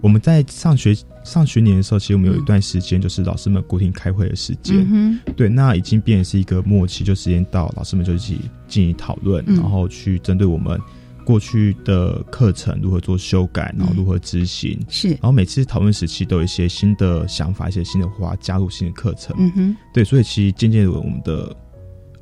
[0.00, 4.86] 我们在上学上学年的时候，其实我们有一段时间就是老师们固定开会的时间。
[4.90, 10.78] 嗯对，那已经变成是一个默契，就时间到，老师们就一起进行讨论，然后去针对我们。
[11.24, 21.54] 过去的课程如何做修改，然后如何执行，是，然后每次讨论时期都有一些新的想法，一些新的话加入新的课程，嗯哼，对，所以其实渐渐的我们的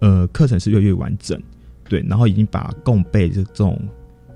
[0.00, 1.40] 呃课程是越来越完整，
[1.88, 3.80] 对，然后已经把共备这种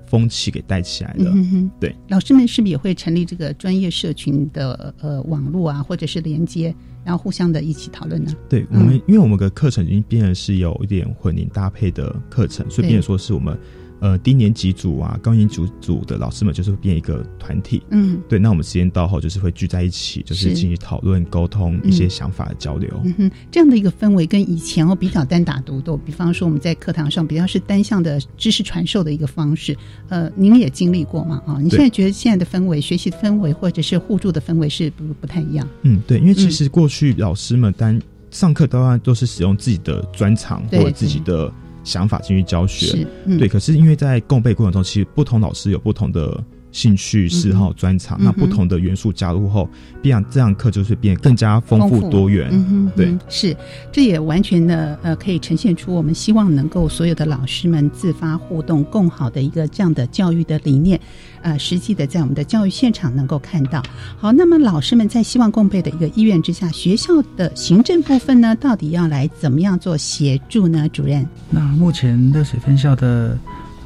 [0.05, 8.33] 风气给带起来了，嗯哼，对，老师们是不是也会成立这个专业社群的呃网络啊，或者是连接，然后互相的一起讨论呢？
[8.49, 13.57] 对我们，因为我们的课程已经变成是有一点混龄搭配的课程，所以变成说是我们。
[14.01, 18.39] 呃，低年级组啊，高年级组的老师们就是会变一个团体，嗯，对。
[18.39, 22.89] 那我们时间到后，就是会聚在一起，就是进行讨论、沟通一些想法的交流。
[23.03, 29.77] 嗯哼，这样的一个氛围跟以前哦比较单打独斗，比方说我们在课堂上比较是单向的知识传授的一个方式。
[30.09, 31.39] 呃，您也经历过嘛？
[31.45, 35.67] 啊，你现在觉得现在的氛围、学习的氛围或者是互助的氛围是不不太一样？
[35.83, 41.53] 嗯，对，因为其实过去老师们单上课当然都是使用自己的专长或者自己的。
[41.83, 43.07] 想法进去教学，
[43.39, 46.43] 对，可是因为在共备过程中，其实不同老师有不同的。
[46.71, 49.69] 兴趣嗜好专长，那不同的元素加入后，
[50.01, 52.91] 必然这堂课就是变更加丰富多元。
[52.95, 53.55] 对，是，
[53.91, 60.99] 这也完全的呃，可以呈现出我们希望能够所有的老师们自发互动更好的一个这样的教育的理念，
[61.41, 63.83] 呃，实际的在我们的教育现场能够看到。
[64.17, 70.87] 好，那么老师们在希望共备的一个意愿之下，学校的行政部分呢，到底要来怎么样做协助呢？
[70.89, 73.37] 主任，那目前热水分校的。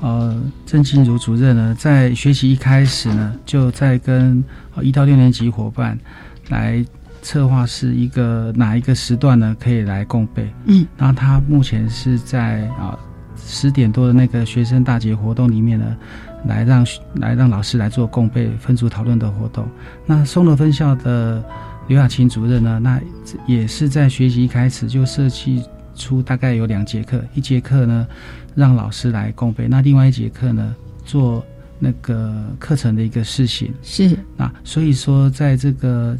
[0.01, 4.43] 呃，郑静茹主任呢，在学习一开始呢，就在跟
[4.81, 5.97] 一到六年级伙伴
[6.49, 6.85] 来
[7.21, 10.53] 策划是一个哪一个时段呢，可以来共备。
[10.65, 12.97] 嗯，那他目前是在啊
[13.37, 15.97] 十点多的那个学生大节活动里面呢，
[16.45, 19.67] 来让来让老师来做共备分组讨论的活动。
[20.05, 21.43] 那松罗分校的
[21.87, 23.01] 刘雅琴主任呢，那
[23.47, 25.63] 也是在学习一开始就设计
[25.95, 28.07] 出大概有两节课，一节课呢。
[28.53, 31.45] 让老师来共备，那另外一节课呢，做
[31.77, 33.73] 那个课程的一个试行。
[33.81, 36.17] 是，那所以说，在这个。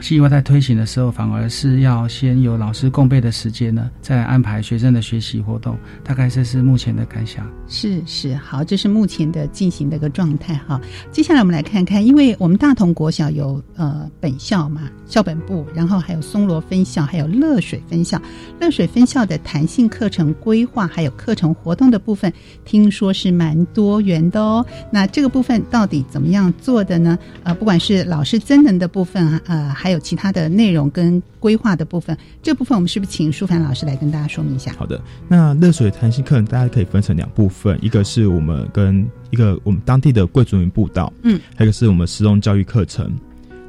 [0.00, 5.76] 计划在推行的时候，反而是要先有老师共备的时间呢，再安排学生的学习活动。
[6.04, 7.44] 大概这是目前的感想。
[7.66, 10.80] 是是，好，这是目前的进行的一个状态哈。
[11.10, 18.20] 接下来我们来看看，因为我们大同国小有呃本校嘛，校本部，然后还有松罗分校，还有乐水分校。
[18.60, 22.32] 乐水分校的弹性课程规划还有课程活动的部分，
[22.64, 24.64] 听说是蛮多元的哦。
[24.92, 27.18] 那这个部分到底怎么样做的呢？
[27.42, 29.87] 呃，不管是老师增能的部分，呃还。
[29.88, 34.70] 还有其他的内容跟规划的部分，这部分我们是不是请舒凡老师来跟大家说明一下？
[34.76, 43.10] 好的，那热水弹性课程大家可以分成两部分，一个是我们跟一个我们当地的贵族云步道，嗯，还有一个是我们实用教育课程。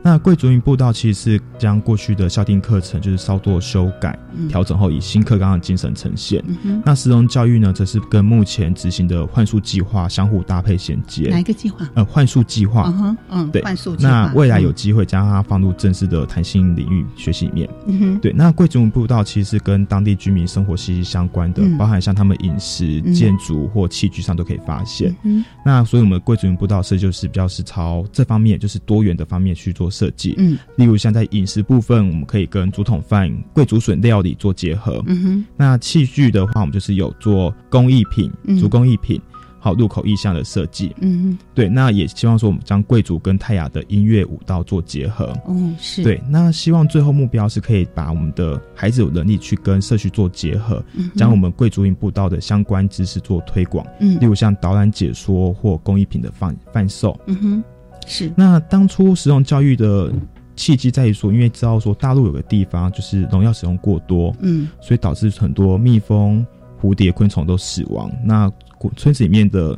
[0.02, 6.44] 那贵族云步道其实是将过去的校定课程就是稍作修改、调整后，以新课纲的精神呈现。
[6.86, 11.30] 那实中教育呢，则是跟目前执行的幻术计划相互搭配衔接。
[11.30, 11.88] 哪一个计划？
[11.96, 12.84] 呃，幻术计划。
[12.88, 14.12] 嗯哼，嗯，对，幻术计划。
[14.12, 17.70] 那未来有机会将它放入正式的弹性领域学习里面。
[17.86, 18.32] 嗯哼，对。
[18.32, 25.14] 那贵族云步道其实是跟当地居民生活息息相关的，包含像他们饮食、建筑或器具上都可以发现。
[25.24, 30.36] 嗯，那所以我们贵族云步道设计就是比较是朝这方面，就是多元的方面去做设计。
[30.38, 30.58] 嗯。
[30.76, 35.04] 例如像在饮食部分，我们可以跟竹筒饭、贵竹笋料理做结合。
[35.08, 35.46] 嗯哼。
[35.56, 39.22] 那器具的话，我们就是有做工艺品、竹工艺品，
[39.60, 40.96] 好入口意象的设计。
[41.02, 41.38] 嗯哼。
[41.54, 45.26] 对，那也希望说我们将贵族跟泰雅的音乐舞蹈做结合。
[45.46, 46.04] 哦，是。
[46.04, 50.84] 对，那希望最后目标是可以把我们的孩子有能力去跟社区做结合，
[51.16, 53.86] 将我们贵族营步道的相关知识做推广。
[54.00, 54.20] 嗯。
[54.20, 57.20] 例如像导览解说或工艺品的贩贩售。
[57.28, 57.64] 嗯哼。
[58.10, 58.30] 是。
[58.36, 60.12] 那当初实用教育的。
[60.56, 66.46] 契机在于说，因为知道说大陆有个地方就是农药使用过多，嗯，所以导致很多蜜蜂、
[66.82, 68.12] 蝴蝶、昆虫都死亡。
[68.26, 69.74] 那果村子里面的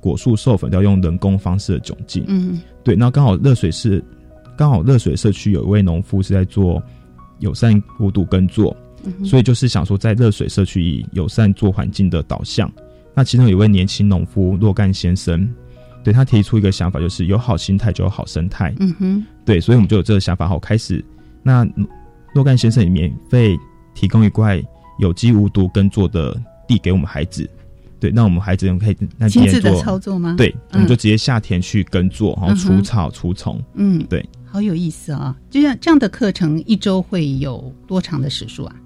[0.00, 2.96] 果树授粉要用人工方式的窘境，嗯，对。
[2.96, 4.04] 那刚好热水是
[4.58, 6.82] 刚好热水社区有一位农夫是在做
[7.38, 8.76] 友善无毒耕作，
[9.24, 12.68] 所以就是想说在热水社区以友善做环境的导向。
[13.14, 15.48] 那其中有一位年轻农夫若干先生。
[16.06, 18.72] 对他提出一个想法，就是有好心态就有好生态。
[18.78, 21.04] 嗯哼，对，所以我们就有这个想法，好开始。
[21.42, 21.66] 那
[22.32, 23.58] 若干先生也免费
[23.92, 24.62] 提供一块
[25.00, 27.50] 有机无毒耕作的地给我们孩子。
[27.98, 30.36] 对，那我们孩子可以那亲自的操作吗？
[30.38, 33.60] 对，我们就直接下田去耕作，然后除草除虫。
[33.74, 35.36] 嗯，对，好有意思啊！
[35.50, 38.76] 就像这样的课程，一周会有多长的时数啊？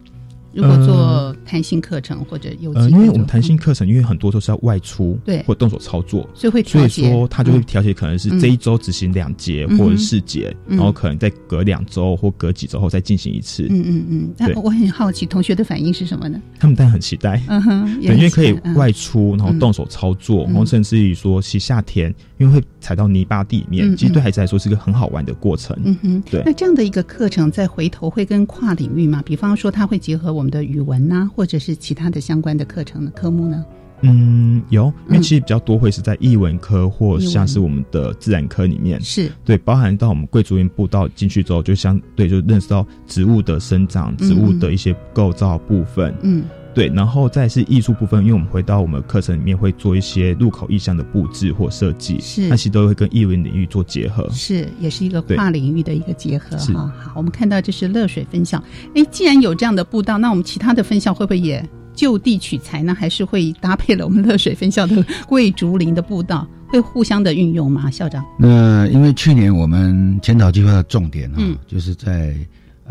[0.53, 13.67] 如果做弹性课程或者有呃，因为我们弹性课程，因为很多都是要外出，对，或动手操作，所以会所以说他就会调节，可能是这一周执行两节或者四节，然后可能再隔两周或隔几周后再进行一次。
[13.71, 14.35] 嗯嗯嗯。
[14.39, 16.41] 那我很好奇，同学的反应是什么呢？
[16.59, 25.77] 他们当然很期待，嗯哼，对，因为可以外出，然后动手操作，然后甚至于说其夏天，因为会踩到泥巴地里面，其实对孩子来说是一个很好玩的过程。
[25.85, 26.43] 嗯哼，对。
[26.45, 29.23] 那这样的一个课程，再回头会跟跨领域嘛？
[29.25, 31.31] 比方说，他会结合我们的语文呐。
[31.35, 33.65] 或者是其他的相关的课程的科目呢？
[34.03, 46.45] 嗯，有，因为其实比较多会是在译文科或像是我们的自然科里面，是对，包含到我们贵族园步道进去之后，就相对就认识到植物的生长、植物的一些构造部分，嗯。
[46.73, 56.93] 对，然后再是艺术部分，因为我们回到我们课程里面会做一些入口意向的布置或设计，是那其实都会跟艺文领域做结合，是也是一个跨领域的一个结合哈。
[56.97, 58.63] 好，我们看到这是乐水分校，
[58.95, 62.95] 哎，既然有这样的步道，那我们其他的分校会不会也就地取材呢？
[62.95, 67.91] 还是会搭配了我们乐水分校的贵竹林的步道，会互相的运用吗？
[67.91, 68.25] 校长？
[68.39, 72.35] 那因为去年我们前导计划的重点哈，就是在。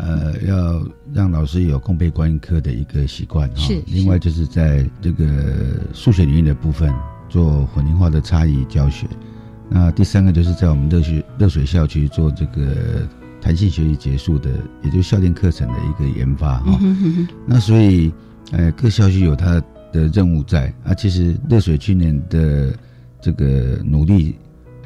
[0.02, 0.82] 呃，要
[1.12, 3.56] 让老师有共备观音课的一个习惯哈。
[3.56, 3.82] 是。
[3.86, 5.26] 另外就是在这个
[5.92, 6.92] 数学领域的部分
[7.28, 9.06] 做混龄化的差异教学。
[9.68, 13.06] 那第三个就是在我们热水热水校区做这个
[13.40, 14.50] 弹性学习结束的，
[14.82, 16.80] 也就是校定课程的一个研发哈。
[17.46, 18.12] 那所以，
[18.52, 20.94] 呃，各校区有它的任务在啊。
[20.94, 22.74] 其实热水去年的
[23.20, 24.36] 这个努力。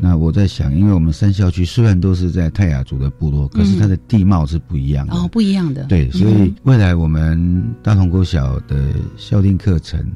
[0.05, 5.83] 那我在想，因为我们三校区虽然都是在泰雅族的部落，可是它的地貌是不一样的哦，不一样的。
[5.85, 8.85] 对，所以未来我们大同国小的
[9.17, 10.07] 校定课程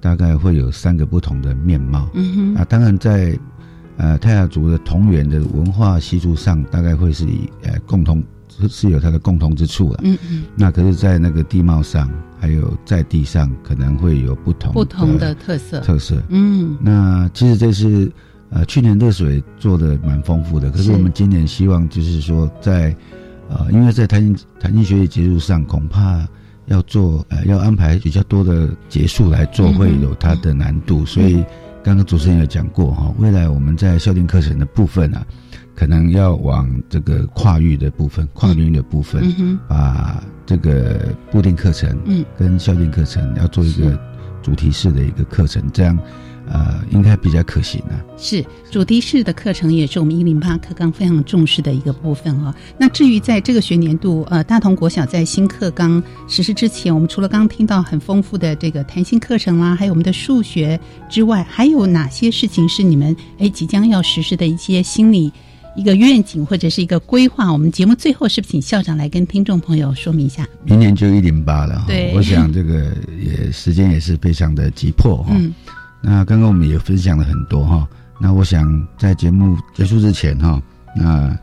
[0.00, 2.08] 大概会有三个不同的面貌。
[2.14, 3.38] 嗯哼，啊，当然在
[3.98, 10.00] 呃泰雅族的同源的文化习俗上，大概会是以呃共同是是有它的共同之处了。
[10.04, 16.22] 嗯嗯，那可是，在那个地貌上，还有在地上，可能会有不同不同的特色特色。
[16.30, 18.10] 嗯，那其实这是。
[18.50, 22.94] 呃，去年热水做的蛮丰富的，可是我们今年希望就是说，在
[23.48, 26.26] 呃，因为在弹性弹性学习结束上，恐怕
[26.66, 31.04] 要做呃，要安排比较多的结束来做，会有它的难度。
[31.04, 31.44] 所以
[31.82, 35.26] 刚刚主持人有讲过哈，未来我们在校定课程的部分啊，
[35.74, 43.98] 可能要往这个跨域的部分、跨领域的部分，嗯把这个固定课程嗯跟校定课程要做一个
[44.42, 45.98] 主题式的一个课程，这样。
[46.50, 48.02] 呃，应该比较可行啊。
[48.16, 52.54] 是主题式的课程，也是我们一零八课纲非常重视的一个部分哦。
[52.78, 60.78] 那至于在这个学年度，呃，大同国小在新课纲实施之前，我们除了刚刚听到很丰富的这个弹性课程啦，还有我们的数学
[61.10, 65.32] 之外，还有哪些事情是你们哎即将要实施的一些心理
[65.76, 67.52] 一个愿景或者是一个规划？
[67.52, 70.46] 我们节目最后是不是请校长来跟听众朋友说明一下？
[70.62, 75.34] 明年就一零八了，对，我想这个也时间也是非常的急迫哈。
[76.06, 77.88] 那刚刚我们也分享了很多哈，
[78.20, 80.62] 那我想在节目结束之前哈，
[80.94, 81.34] 那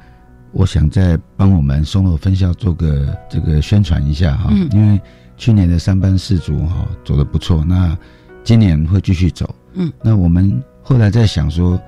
[0.51, 5.01] 我想再帮我们松楼分校做个这个宣传一下哈，因为
[5.35, 7.97] 去年的三班四组哈走的不错，那
[8.43, 9.55] 今年会继续走。
[9.73, 11.81] 嗯，那我们后来在想说，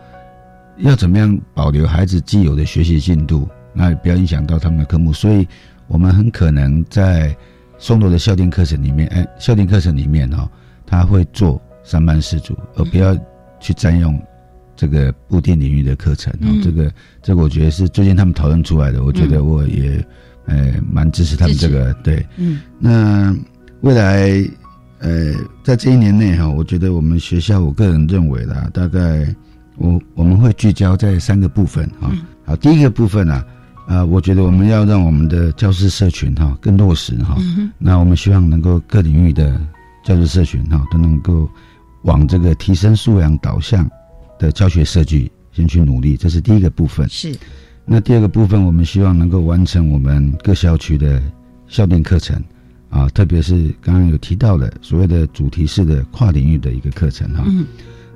[0.77, 5.47] 要怎么样保留孩子既有的学习进度，那不要影响到他们的科目，所以
[5.85, 7.37] 我们很可能在
[7.77, 10.49] 松楼的校定课程里面，哎，校定课程里面哈，
[10.87, 13.17] 他会做三班四组，而不要
[13.59, 14.19] 去占用。
[14.75, 20.03] 这个布电领域的课程，哦，这个这个我觉得是最近他们讨论出来的，我觉得我也
[20.47, 22.25] 呃蛮支持他们这个对。
[22.37, 23.33] 嗯，那
[23.81, 24.43] 未来
[24.97, 25.31] 呃
[25.63, 29.23] 在这一年内哈，我觉得我们学校我个人认为啦，大概
[29.77, 32.11] 我我们会聚焦在三个部分哈。
[32.43, 33.43] 好，第一个部分呢，
[33.87, 37.37] 啊，我觉得我们要让我们的教师社群哈更落实哈。
[37.77, 39.61] 那我们希望能够各领域的
[40.03, 41.47] 教师社群哈都能够
[42.03, 43.89] 往这个提升素养导向。
[44.39, 47.07] 的教学设计先去努力，这是第一个部分。
[47.07, 47.33] 是，
[47.85, 51.21] 那第二个部分，我们希望能够完成我们各校区的
[51.67, 52.43] 校定课程
[52.89, 57.43] 啊，特别是刚刚有提到的所谓的主题式的跨领域的一个课程哈。
[57.47, 57.65] 嗯。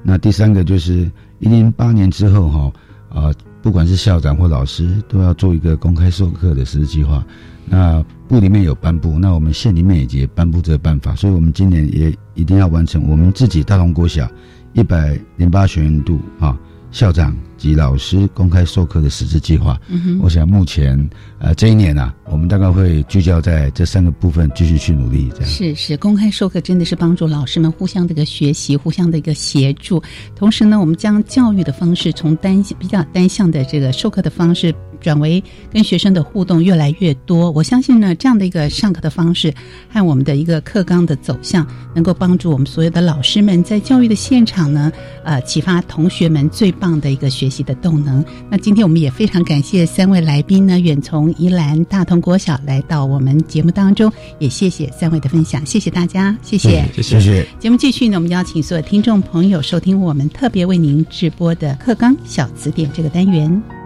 [0.03, 1.09] 那第三个就是
[1.39, 2.73] 一零八年之后哈
[3.09, 3.31] 啊，
[3.61, 7.25] 不管是校长或老师，都要做一个公开授课的实施计划。
[7.70, 14.30] 那部里面有颁布，那我们县里面也颁布这个办法，所以我们今年也一定要完成我们自己大同国小。
[14.74, 16.57] 一百零八学年度啊，
[16.91, 19.80] 校长及老师公开授课的实质计划。
[19.88, 20.97] 嗯哼，我想目前
[21.39, 25.30] 呃这一年呢，我们大概会聚焦在这三个部分，继续去努力。
[25.36, 30.01] 这样是是，公开授课真的是帮助老师们互相的一个学习，互相的一个协助。
[30.36, 34.74] 同时呢，我们将教育的方式从单比较单向的这个授课的方式。
[34.99, 35.41] 转为
[35.72, 39.53] 跟学生的互动越来越多，我相信呢，这样的一个上课的方式
[39.88, 44.91] 和我们的一个课纲的走向，能够帮助我们所有的老师们在教育的现场呢，
[45.24, 48.24] 呃，启发同学们最棒的一个学习的动能。
[48.50, 57.48] 那今天我们也非常感谢三位来宾呢，远从宜兰大同国小来到我们节目当中，也谢谢三位的分享，谢谢大家，谢谢，谢谢。
[57.60, 63.76] 节目继续呢，我们邀请所有听众朋友收听我们特别为您直播的课纲小词典这个单元。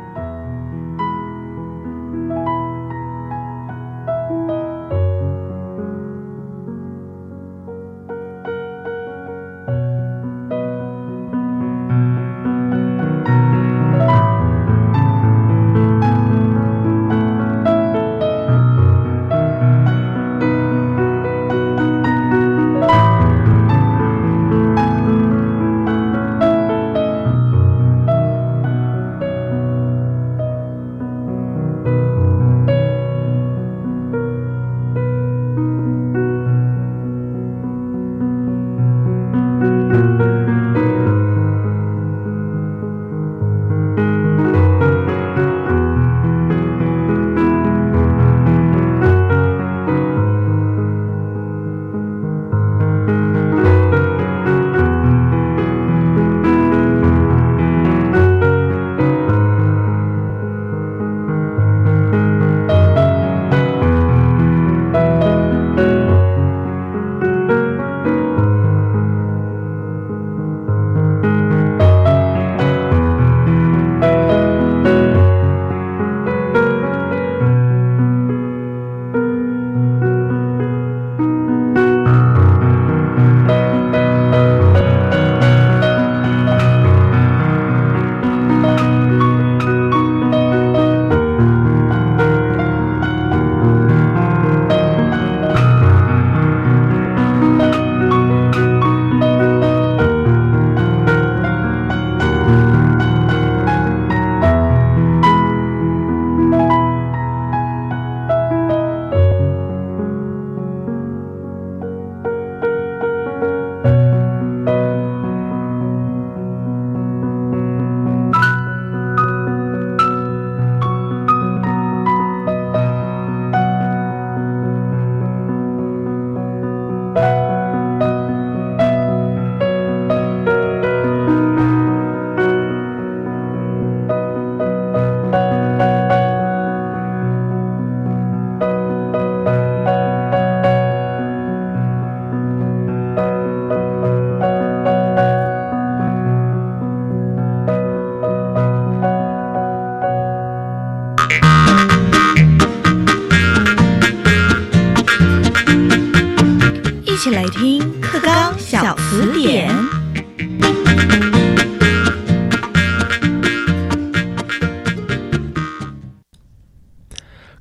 [157.21, 159.71] 一起来听《课纲小词典》。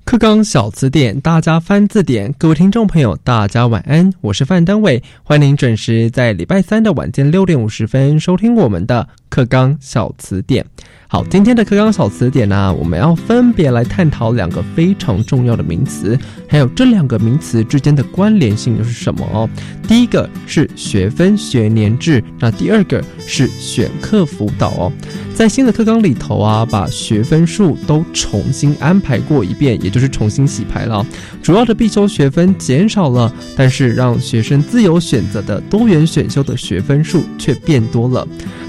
[0.03, 2.33] 课纲小词典，大家翻字典。
[2.39, 9.07] 各位听众朋友，大家晚安，我是范丹伟，欢迎您准时在礼拜三的晚间六点五十分收听我们的。
[9.31, 10.67] 课纲小词典。
[11.09, 16.17] 好，今天的课纲小词典呢，我们要分别来探讨两个非常重要的名词，
[16.49, 19.49] 还有这两个名词之间的关联性又是什么哦？
[19.89, 24.93] 第一个是学分学年制，那第二个是选课辅导哦。
[25.35, 31.05] 在新的课纲里头啊，把学分数都重新安排过一遍，也就是重新洗牌了。
[31.43, 38.25] 主要的必修学分减少了，但是让学生自由选择的多元选修的学分数却变多了。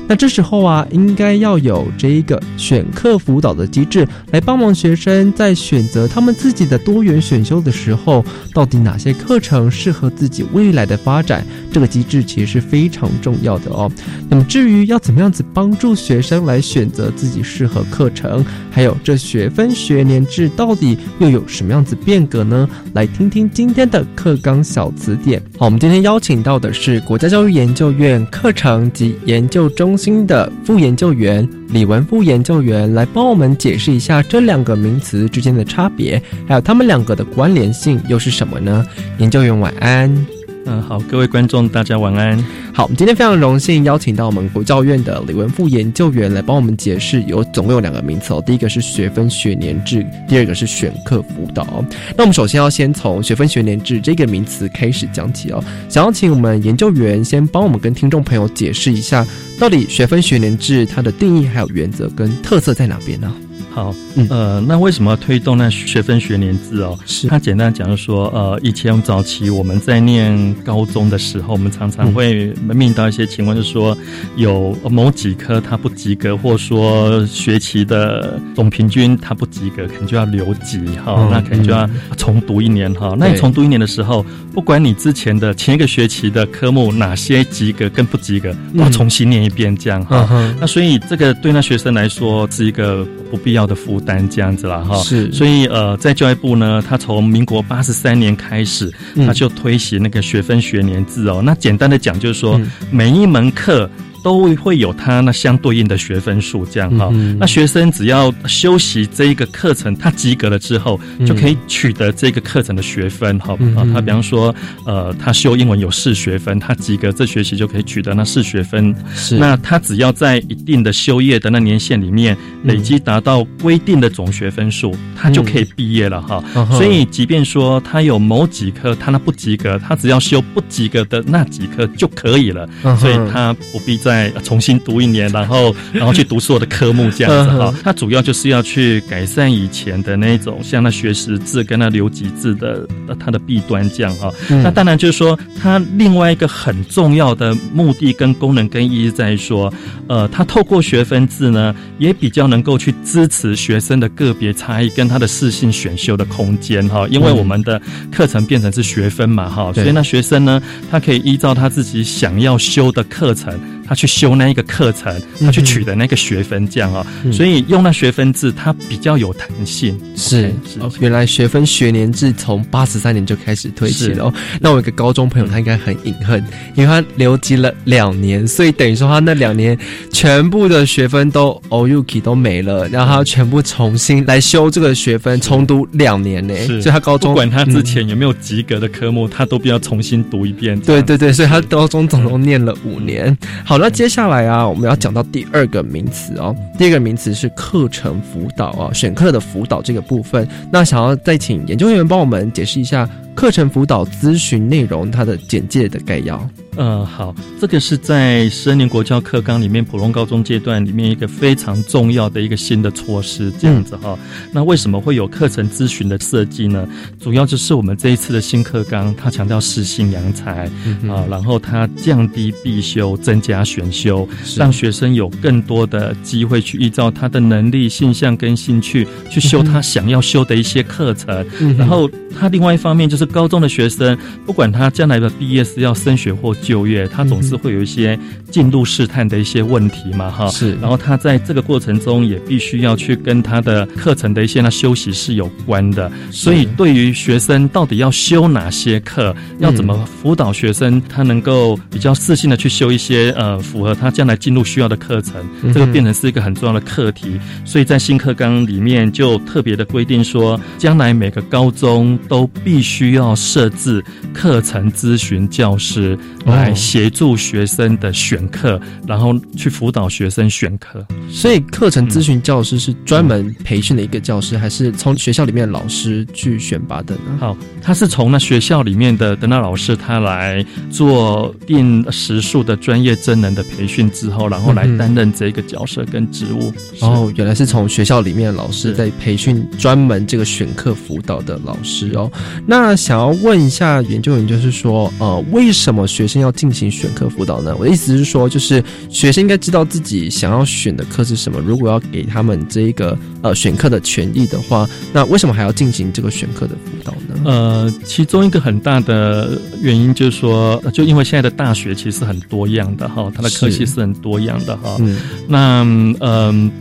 [0.07, 8.21] 那这时候后啊，应该要有这一个选课辅导的机制，来帮忙学生在选择他们自己的多元选修的时候，
[8.53, 11.45] 到底哪些课程适合自己未来的发展？
[11.71, 13.89] 这个机制其实是非常重要的哦。
[14.29, 22.67] 那么至于要怎么样子帮助学生来选择自己适合课程，还有这学分学年制到底又有什么样子变革呢？
[22.91, 25.41] 来听听今天的课纲小词典。
[25.57, 29.97] 好，我们今天邀请到的是国家教育研究院课程及研究中。
[30.01, 38.85] 心的副研究员李文副研究员来帮我们解释一下这两个名词之间的差别，还有他们两个的关联性又是什么呢？
[39.17, 40.40] 研究员晚安。
[40.65, 42.37] 嗯，好，各位观众，大家晚安。
[42.73, 48.43] 好，我们今天非常荣幸邀请到我们国教院的李文富研究员来帮我们解释，有总共有两个名词哦。
[48.45, 51.83] 第一个是学分学年制，第二个是选课辅导。
[52.15, 55.63] 那我们首先要先从学分学年制这个名词开始讲起哦。
[55.89, 59.25] 想要请我们研究员先帮我们跟听众朋友解释一下，
[59.59, 63.33] 到底学分学年制它的定义还有原则跟特色在哪边呢？
[63.73, 63.95] 好，
[64.29, 66.99] 呃，那为什么要推动那学分学年制哦？
[67.05, 73.97] 是他简单讲就说，呃，以前早期我们在念高中的时候，我们常常会面到一些情况，就是说
[74.35, 83.15] 有某几科他不及格，或说学期的总平均他不及格，可能就要留级哈，那可能就要重读一年哈。
[83.17, 90.27] 那你重读一年的时候，不管你之前的前一个学期的科目哪些及格跟不及格，都要重新念一遍这样哈。
[90.59, 93.60] 那所以这个对那学生来说是一个不必要。
[93.65, 98.91] 的负担这样子了哈，是，所以呃，在教育部呢，他从民国八十三年开始，
[99.25, 101.41] 他就推行那个学分学年制哦。
[101.43, 102.59] 那简单的讲，就是说
[102.91, 103.89] 每一门课。
[104.23, 107.11] 都会有它那相对应的学分数，这样哈。
[107.39, 113.87] 那学生只要修习这一个课程，他及格了之后，就可以取得这个课程的学分，哈啊。
[113.93, 114.53] 他比方说，
[114.85, 118.95] 呃，他修英文有四学分，他及格这学期就可以取得那四学分。
[119.15, 119.37] 是。
[119.37, 126.43] 那他只要在一定的修业的那年限里面累积达到规定的总学分数，他就可以毕业了哈。
[126.71, 132.69] 所以，即便说他有某几科他那不及格，他只要修不及格的那几科就可以了。
[132.99, 134.10] 所以他不必再。
[134.11, 137.73] 再重新读一年，然后然后去读所有的科目，这样子哈。
[137.81, 142.85] 它主要就是要去改善以前的那种像那学识字跟那留级字的
[143.17, 144.29] 它的弊端，这样哈。
[144.49, 149.73] 那当然就是说，它另外一个很重要的目的跟功能跟意义在于说，
[150.07, 157.07] 呃，它透过学分制呢，也比较能够去支持学生的个别差异跟他的适性选修的空间哈。
[157.09, 157.81] 因为我们的
[158.11, 163.57] 课程变成是学分嘛哈，所以那学生呢，他可以依照他自己想要修的课程。
[163.91, 169.99] 他去修那一个课程，他去取得那个学分，这样啊，所以用那学分制，它比较有弹性。
[170.15, 174.33] 是是，原来学分学年制从八十三年就开始推行了。
[174.61, 176.41] 那我有个高中朋友，他应该很隐恨，
[176.75, 179.77] 因为他留级了两年，所以等于说他那两年
[180.09, 186.55] 全部的学分都 O U K 都没了，然后他全部重新来修这个学分，重读两年呢。
[186.65, 190.79] 所以他高中不管他之前有没有及格的科目，他都必要重新读一遍。
[190.79, 193.37] 对对对，所以他高中总共念了五年。
[193.65, 193.80] 好。
[193.81, 196.55] 那接下来啊，我们要讲到第二个名词哦。
[196.77, 200.47] 第二个名词是课程辅导啊，选课的辅导这个部分。
[200.71, 206.49] 那想要再请研究员帮我们解释一下课程辅导咨询内容它的简介的概要。
[206.77, 214.17] 呃，好，这个是在十二年国教课纲里面，普通高中阶段里面一个非常重要的一个新的措施，这样子哈。
[214.53, 216.87] 那为什么会有课程咨询的设计呢？
[217.19, 220.65] 主要就是我们这一次的新课纲，它强调适性扬才
[221.09, 231.45] 啊，然后它降低必修，增加选修，让学生有更多的机会去依照他的能力、性向跟兴趣去修他想要修的一些课程。
[231.77, 232.09] 然后
[232.39, 234.17] 他另外一方面就是就是高中的学生，
[234.47, 238.17] 不管他将来的毕业是要升学或就业，他总是会有一些
[238.49, 240.49] 进入试探的一些问题嘛，哈。
[240.49, 240.73] 是。
[240.81, 255.35] 然后他在这个过程中也必须要去跟他的课程的一些那休息是有关的，所以对于学生到底要修哪些课，要怎么辅导学生，他能够比较自信的去修一些呃符合他将来进入需要的课程，
[255.71, 257.39] 这个变成是一个很重要的课题。
[257.65, 264.03] 所以在新课纲里面就特别的规定说，将来每个高中都必须要设置
[264.33, 271.05] 课程咨询教师来协助学生的选课，然后去辅导学生选课。
[271.29, 277.37] 所以课程咨询教师是专门培训的一个教师，还是从学校里面的老师去选拔的呢？
[277.39, 286.71] 好，他是从那学校里面的的那老师他来做定时数的专业真人的培训之后，然后来担任这个角色跟职务。
[287.01, 292.31] 哦，原来是从学校里面的老师在培训专门这个选课辅导的老师哦。
[292.65, 297.75] 那想要问一下研究员，就是说，呃，为什么学生要进行选课辅导呢？
[297.79, 301.59] 我的意思是说，就是学生应该知道自己想要选的课是什么。
[301.65, 307.41] 如果要给他们这一个呃选课的权益的话，那为什么还要进行这个选课的辅导呢？
[307.43, 314.95] 呃，其中一个很大的原因就是说，就因为现在的大学其实很多样的哈，它的科系是很多样的哈。
[314.99, 315.83] 嗯，那
[316.19, 316.71] 嗯。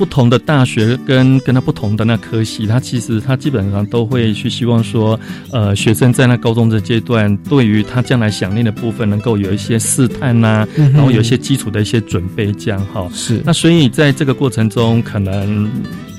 [0.00, 5.20] 不同的大学跟跟他不同的那科系，他其实他基本上都会去希望说，
[5.52, 13.06] 呃，学生在那高中的阶段，对于他将来想念的部分，能够有一些试探呐，然后有一些基础的一些准备，这样哈。
[13.12, 13.42] 是。
[13.44, 15.70] 那所以在这个过程中，可能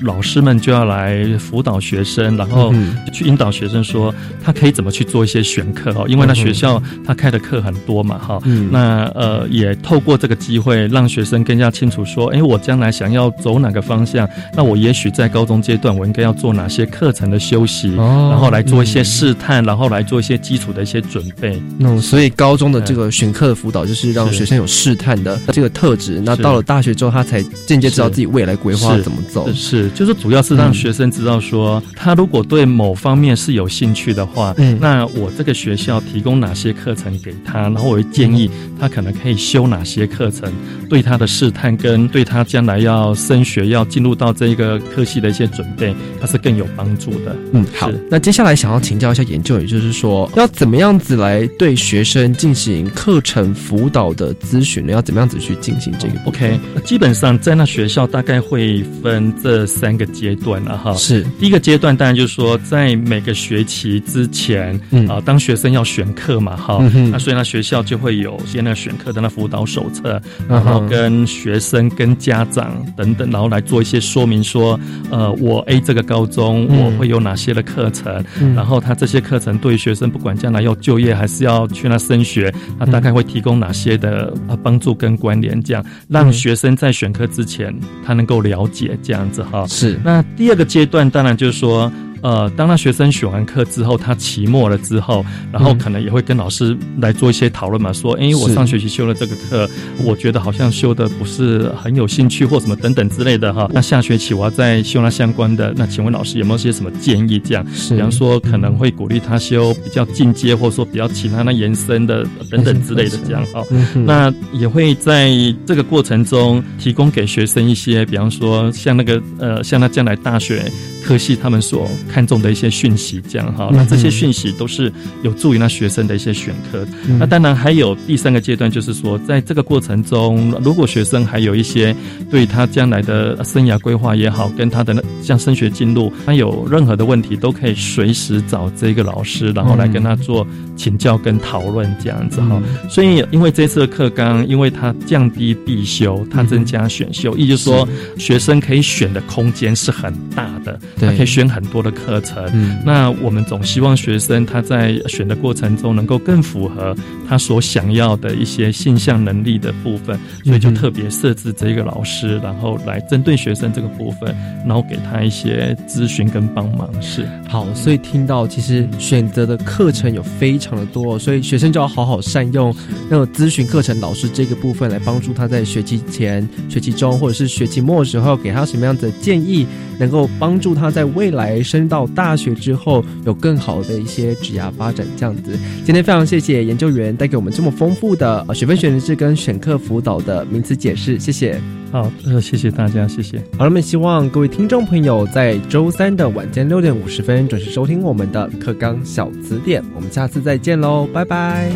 [0.02, 2.72] 老师们就要来辅导学生，然后
[3.12, 4.14] 去引导学生说，
[4.44, 8.40] 他可以怎么去做一些选课哦，因为那学校他开的课很多嘛，哈。
[8.70, 13.71] 那呃，也透过这个机会，让学生更加清楚说，哎，我将来想要走哪。
[13.72, 21.60] 个方向，那我也许在高中阶段，我应该要做哪些课程的休息，然后来做一些试探，然后来做一些基础的一些准备。
[21.78, 26.20] 嗯，所以高中的这个选课的辅导，就是让学生有试探的这个特质。
[26.24, 29.50] 那到了大学之后，他才间接知道自己未来规划怎么走。
[29.54, 40.52] 是，就是主要是让学生知道说，他如果对某方面是有兴趣的话，嗯那我这个学校提供哪些课程给他，然后我会建议他可能可以修哪些课程，
[40.88, 43.61] 对他的试探跟对他将来要升学。
[43.68, 47.36] 要进入到这一个科系的一些准备，它是更有帮助的。
[47.52, 47.90] 嗯，好。
[48.10, 54.92] 那接下来想要请教一下研究，也就是说，要怎么样子来对学生进行课程辅导的咨询呢？
[54.92, 60.94] 要怎么样子去进行这个？OK，那基本上在那学校大概会分这三个阶段了哈。
[60.94, 73.62] 是第一个阶段，当然就是说在每个学期之前，啊，当学生要选课嘛，哈，嗯那所以那学校就会有些那选课的那辅导手册，然后跟学生、跟家长等等，然后来。
[73.62, 74.78] 做一些说明，说，
[75.10, 78.22] 呃，我 A 这个高中我会有哪些的课程，
[78.54, 87.72] 然后他这些课程对于学生不管将来要就业还是要去那升学，他大概会提供哪些的帮助跟关联，这样让学生在选课之前
[88.04, 89.64] 他能够了解这样子哈。
[89.68, 89.98] 是。
[90.04, 91.90] 那第二个阶段当然就是说。
[92.22, 99.68] 呃，当他学生选完课之后，他期末了之后，然后可能也会跟老师来做一些讨论嘛，说，哎，我上学期修了这个课，
[100.04, 103.68] 我觉得好像修的不是很有兴趣或什么等等之类的哈。
[103.72, 107.40] 那下学期我要再修那相关的，那请问老师有没有些什么建议？
[107.40, 113.64] 这样，比方说可能会鼓励他修比较进阶，或者说比较其他那延伸的等等之类的这样哈。
[113.94, 115.32] 那也会在
[115.66, 120.62] 这个过程中提供给学生一些，比方说像那个呃，像他将来大学。
[121.04, 124.92] 科系他们所看重的一些讯息，这样哈，那这些讯息都是
[125.22, 126.86] 有助于那学生的一些选科。
[127.18, 131.94] 那当然还有第三个阶段，就是说，在这个过程中，如果学生还有一些
[132.30, 140.46] 对他将来的生涯规划也好，跟他的像升学进路，他有任何的问题，都可以随时找这个老师，然后来跟他做
[140.76, 142.62] 请教跟讨论这样子哈。
[142.88, 147.88] 所以，因为这次的课纲，因为它降低必修，它增加选修，也就是说，
[148.18, 150.78] 学生可以选的空间是很大的。
[150.98, 152.44] 他可以选很多的课程，
[152.84, 156.94] 那我们总希望学生他在选的过程中能够更符合
[157.28, 164.36] 他所想要的一些性向能力的部分，所以就特别设置这个老师，然后来针对学生这个部分，
[164.66, 166.88] 然后给他一些咨询跟帮忙。
[167.00, 172.74] 是好，所以听到其实选择的课程有非常的多，所以学生就要好好善用
[173.10, 179.66] 那个咨询课程老师这个部分来帮助他在学期前、学期中或者是学期末的时候给他什么样的建议，
[179.98, 180.81] 能够帮助他。
[180.82, 185.06] 他在未来升到大学之后有更好的一些职业发展。
[185.16, 191.60] 这样子，今天非常谢谢研究员带给我们这么丰富的学分选制跟选课辅导的名词解释，谢谢。
[191.92, 193.38] 好，呃，谢谢大家，谢谢。
[193.56, 201.70] 好了，我们希望各位听众朋友在周三的晚间六点五十分准时收听我们的课纲小词典，我们下次再见喽，拜拜。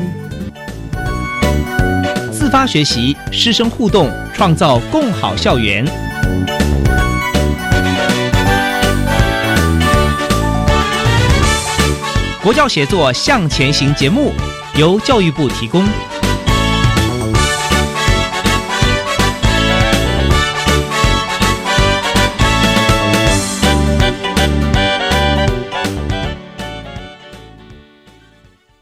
[2.33, 6.06] 自发学习，师生互动，创造共好校园。
[12.47, 14.33] 国教协作向前行节目
[14.79, 15.85] 由教育部提供。